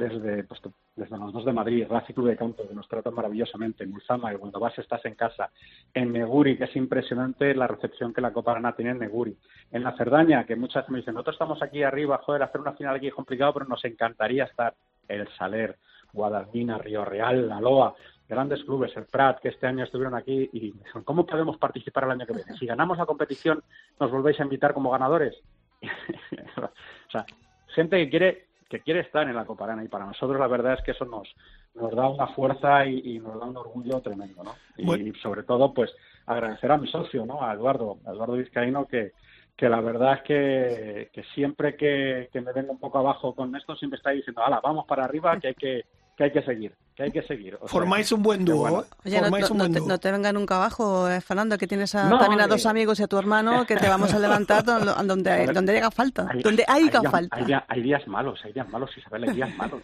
[0.00, 0.60] desde, pues,
[0.96, 4.32] desde los dos de Madrid, Racing Club de Campo, que nos tratan maravillosamente, en Mulzama,
[4.32, 5.50] y cuando vas estás en casa,
[5.92, 9.36] en Neguri, que es impresionante la recepción que la Copa Arana tiene en Neguri,
[9.70, 12.72] en la Cerdaña, que muchas veces me dicen, nosotros estamos aquí arriba, joder, hacer una
[12.72, 14.74] final aquí es complicado, pero nos encantaría estar
[15.06, 15.76] el Saler,
[16.14, 17.94] Guadalmina, Río Real, La Loa,
[18.26, 22.04] grandes clubes, el Prat, que este año estuvieron aquí, y me dijeron, ¿cómo podemos participar
[22.04, 22.56] el año que viene?
[22.58, 23.62] Si ganamos la competición,
[23.98, 25.36] ¿nos volvéis a invitar como ganadores?
[26.56, 27.26] o sea,
[27.74, 30.84] gente que quiere que quiere estar en la Coparana y para nosotros la verdad es
[30.84, 31.28] que eso nos,
[31.74, 34.54] nos da una fuerza y, nos da un orgullo tremendo, ¿no?
[34.76, 35.90] Y, sobre todo, pues
[36.24, 37.42] agradecer a mi socio, ¿no?
[37.42, 39.10] A Eduardo, a Eduardo Vizcaíno, que,
[39.56, 43.54] que la verdad es que, que siempre que, que, me vengo un poco abajo con
[43.56, 45.84] esto, siempre está diciendo, hala, vamos para arriba, que hay que,
[46.20, 47.58] que hay que seguir, que hay que seguir.
[47.64, 48.84] Formáis un buen dúo.
[49.06, 53.04] Oye, no, te, venga nunca abajo, eh, Fernando, que tienes también a dos amigos y
[53.04, 57.02] a tu hermano que te vamos a levantar donde, donde, haga falta, hay, donde haya
[57.10, 57.38] falta.
[57.68, 59.80] Hay, días malos, hay días malos, Isabel, hay días malos.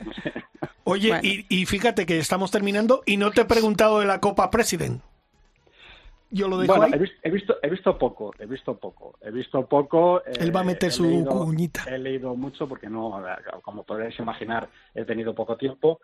[0.84, 4.51] Oye, y, y fíjate que estamos terminando y no te he preguntado de la Copa
[4.51, 5.01] President.
[6.30, 10.22] Yo lo dejo bueno, He, visto, he visto poco, he visto poco, he visto poco.
[10.24, 11.84] Él va a meter su cuñita.
[11.88, 13.22] He leído mucho porque no,
[13.62, 16.00] como podréis imaginar, he tenido poco tiempo.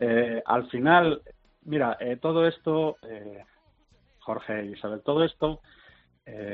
[0.00, 1.22] Eh, al final,
[1.64, 3.44] mira, eh, todo esto, eh,
[4.18, 5.60] Jorge y Isabel, todo esto,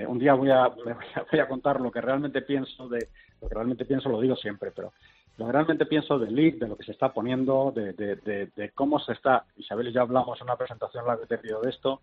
[0.08, 3.08] un día voy a, voy a, contar lo que realmente pienso de,
[3.42, 4.94] lo que realmente pienso lo digo siempre, pero
[5.36, 8.98] lo que realmente pienso del lead, de lo que se está poniendo, de, de, cómo
[8.98, 12.00] se está, Isabel y yo hablamos en una presentación larga que te de esto,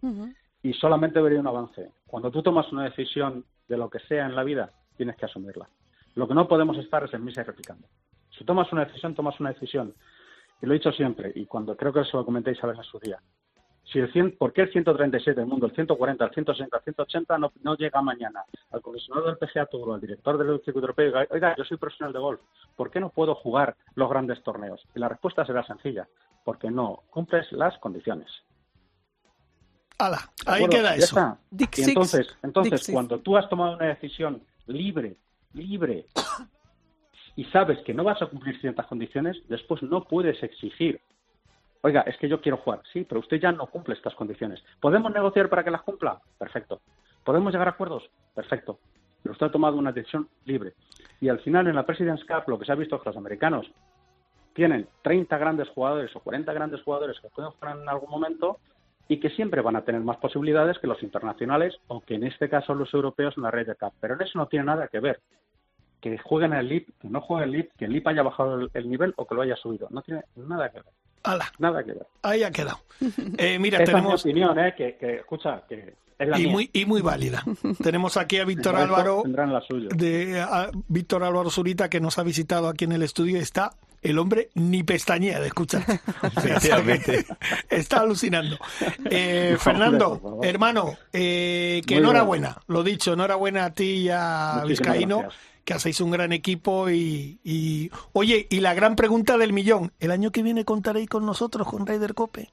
[0.64, 1.92] y solamente vería un avance.
[2.08, 5.68] Cuando tú tomas una decisión de lo que sea en la vida, tienes que asumirla.
[6.16, 7.88] Lo que no podemos estar es en misa y replicando.
[8.38, 9.94] Si tomas una decisión, tomas una decisión.
[10.62, 12.84] Y lo he dicho siempre, y cuando creo que se lo comentéis a ver en
[12.84, 13.20] su día.
[13.84, 17.38] Si el 100, ¿Por qué el 137 del mundo, el 140, el 160, el 180
[17.38, 21.54] no, no llega mañana al comisionado del PGA Tour, al director del circuito europeo, oiga,
[21.58, 22.40] yo soy profesional de golf,
[22.78, 24.82] ¿por qué no puedo jugar los grandes torneos?
[24.96, 26.08] Y la respuesta será sencilla,
[26.46, 28.32] porque no cumples las condiciones.
[30.06, 30.70] Ala, ¿De ahí acuerdo?
[30.78, 31.06] queda Ya eso.
[31.20, 31.38] está.
[31.52, 31.88] Dick Y Six.
[31.90, 32.94] entonces, entonces Six.
[32.94, 35.16] cuando tú has tomado una decisión libre,
[35.54, 36.06] libre,
[37.36, 41.02] y sabes que no vas a cumplir ciertas condiciones, después no puedes exigir.
[41.82, 42.82] Oiga, es que yo quiero jugar.
[42.94, 44.64] Sí, pero usted ya no cumple estas condiciones.
[44.80, 46.22] ¿Podemos negociar para que las cumpla?
[46.38, 46.82] Perfecto.
[47.26, 48.04] ¿Podemos llegar a acuerdos?
[48.34, 48.80] Perfecto.
[49.22, 50.74] Pero usted ha tomado una decisión libre.
[51.20, 53.18] Y al final, en la President's Cup, lo que se ha visto es que los
[53.18, 53.66] americanos
[54.54, 58.60] tienen 30 grandes jugadores o 40 grandes jugadores que pueden jugar en algún momento
[59.08, 62.50] y que siempre van a tener más posibilidades que los internacionales o que en este
[62.50, 63.94] caso los europeos en la Ryder Cup.
[64.00, 65.20] Pero en eso no tiene nada que ver.
[66.02, 68.72] Que jueguen el LIP, que no jueguen el LIP, que el LIP haya bajado el,
[68.74, 69.88] el nivel o que lo haya subido.
[69.92, 70.92] No tiene nada que ver.
[71.24, 72.06] Ala, Nada que ver.
[72.22, 72.80] ahí ha quedado.
[73.38, 74.16] Eh, mira, Esa tenemos...
[74.20, 74.74] es mi opinión, ¿eh?
[74.76, 76.52] Que, que, escucha, que es la y mía.
[76.52, 77.44] muy, y muy válida.
[77.84, 79.88] Tenemos aquí a Víctor Álvaro, Tendrán la suya.
[79.96, 83.38] de a Víctor Álvaro Zurita, que nos ha visitado aquí en el estudio.
[83.40, 83.72] Está
[84.04, 85.84] el hombre ni pestañea de escuchar.
[86.24, 87.26] Efectivamente.
[87.70, 88.58] Está alucinando.
[89.10, 92.10] Eh, No, Fernando, hombre, hermano, eh, que Muy bien.
[92.10, 92.62] enhorabuena.
[92.68, 95.42] Lo dicho, enhorabuena a ti y a Muchísimas Vizcaíno, gracias.
[95.66, 96.90] que hacéis un gran equipo.
[96.90, 99.92] Y, y- Oye, y la gran pregunta del millón.
[100.00, 102.52] ¿El año que viene contaréis con nosotros, con Raider Cope?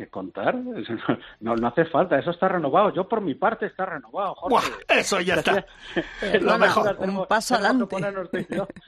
[0.00, 0.54] ¿Qué contar?
[1.40, 2.90] No, no hace falta, eso está renovado.
[2.94, 4.70] Yo por mi parte está renovado, Jorge.
[4.88, 4.98] ¡Buah!
[4.98, 5.66] Eso ya está.
[6.22, 6.96] Es Lo mejor.
[7.00, 7.86] Un paso adelante.
[7.86, 8.30] ponernos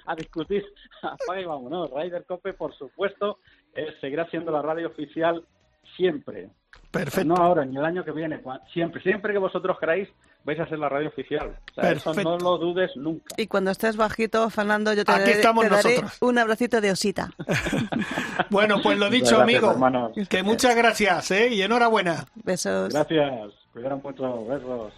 [0.07, 0.65] a discutir.
[1.03, 1.91] Apaga y vámonos.
[1.91, 3.41] Ryder Cope, por supuesto,
[3.75, 5.45] eh, seguirá siendo la radio oficial
[5.99, 6.49] siempre.
[6.91, 7.29] Perfecto.
[7.29, 8.43] No ahora, ni el año que viene.
[8.73, 9.03] Siempre.
[9.03, 10.09] Siempre que vosotros queráis,
[10.45, 11.57] vais a ser la radio oficial.
[11.70, 12.30] O sea, eso Perfecto.
[12.30, 13.34] no lo dudes nunca.
[13.36, 16.90] Y cuando estés bajito, Fernando, yo te, Aquí daré, estamos te daré un abracito de
[16.90, 17.30] osita.
[18.51, 19.70] Bueno, pues lo dicho, gracias, amigo.
[19.70, 20.12] hermanos.
[20.28, 21.49] Que muchas gracias, ¿eh?
[21.49, 22.26] Y enhorabuena.
[22.34, 22.93] Besos.
[22.93, 23.51] Gracias.
[23.72, 24.45] Cuidaron mucho.
[24.45, 24.93] Besos.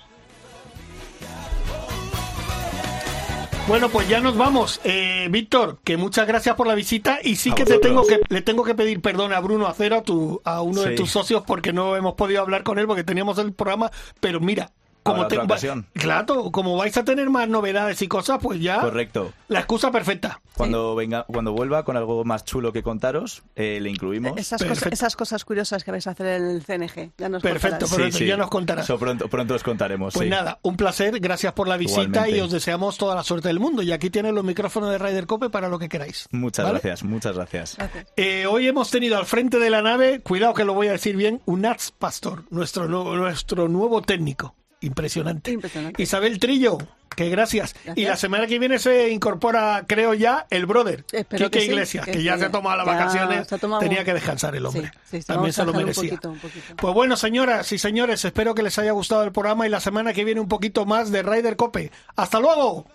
[3.66, 4.80] Bueno, pues ya nos vamos.
[4.84, 8.20] Eh, Víctor, que muchas gracias por la visita y sí A que te tengo que
[8.28, 11.45] le tengo que pedir perdón a Bruno Acero, a, tu, a uno de tus socios,
[11.47, 13.90] porque no hemos podido hablar con él porque teníamos el programa.
[14.20, 14.70] Pero mira,
[15.05, 15.86] como te- ocasión.
[15.92, 19.32] claro, como vais a tener más novedades y cosas, pues ya Correcto.
[19.48, 20.40] la excusa perfecta.
[20.57, 24.36] Cuando venga, cuando vuelva con algo más chulo que contaros, eh, le incluimos.
[24.38, 27.11] Esas cosas, esas cosas curiosas que vais a hacer en el CNG.
[27.18, 28.14] Ya nos Perfecto, contarás.
[28.16, 28.84] pero- ya nos contarás.
[28.84, 30.14] Eso pronto, pronto os contaremos.
[30.14, 30.30] Pues sí.
[30.30, 32.36] nada, un placer, gracias por la visita Igualmente.
[32.36, 33.82] y os deseamos toda la suerte del mundo.
[33.82, 36.28] Y aquí tienen los micrófonos de Ryder Cope para lo que queráis.
[36.30, 36.78] Muchas ¿vale?
[36.80, 37.76] gracias, muchas gracias.
[37.76, 38.07] Gracias.
[38.16, 41.16] Eh, hoy hemos tenido al frente de la nave, cuidado que lo voy a decir
[41.16, 44.55] bien, un Nats Pastor, nuestro nuevo, nuestro nuevo técnico.
[44.87, 45.51] Impresionante.
[45.53, 46.03] Impresionante.
[46.03, 46.78] Isabel Trillo,
[47.16, 47.74] que gracias.
[47.74, 47.97] Gracias.
[47.97, 51.70] Y la semana que viene se incorpora, creo ya, el brother, Espero Quique que sí,
[51.70, 54.66] Iglesias, que, que ya se ha tomado las vacaciones, tomado tenía un- que descansar el
[54.66, 54.91] hombre.
[54.93, 56.11] Sí, sí, sí, También se lo un merecía.
[56.11, 56.76] poquito, un poquito.
[56.76, 60.12] Pues bueno, señoras y señores, espero que les haya gustado el programa y la semana
[60.12, 61.91] que viene un poquito más de Ryder Cope.
[62.16, 62.87] ¡Hasta luego!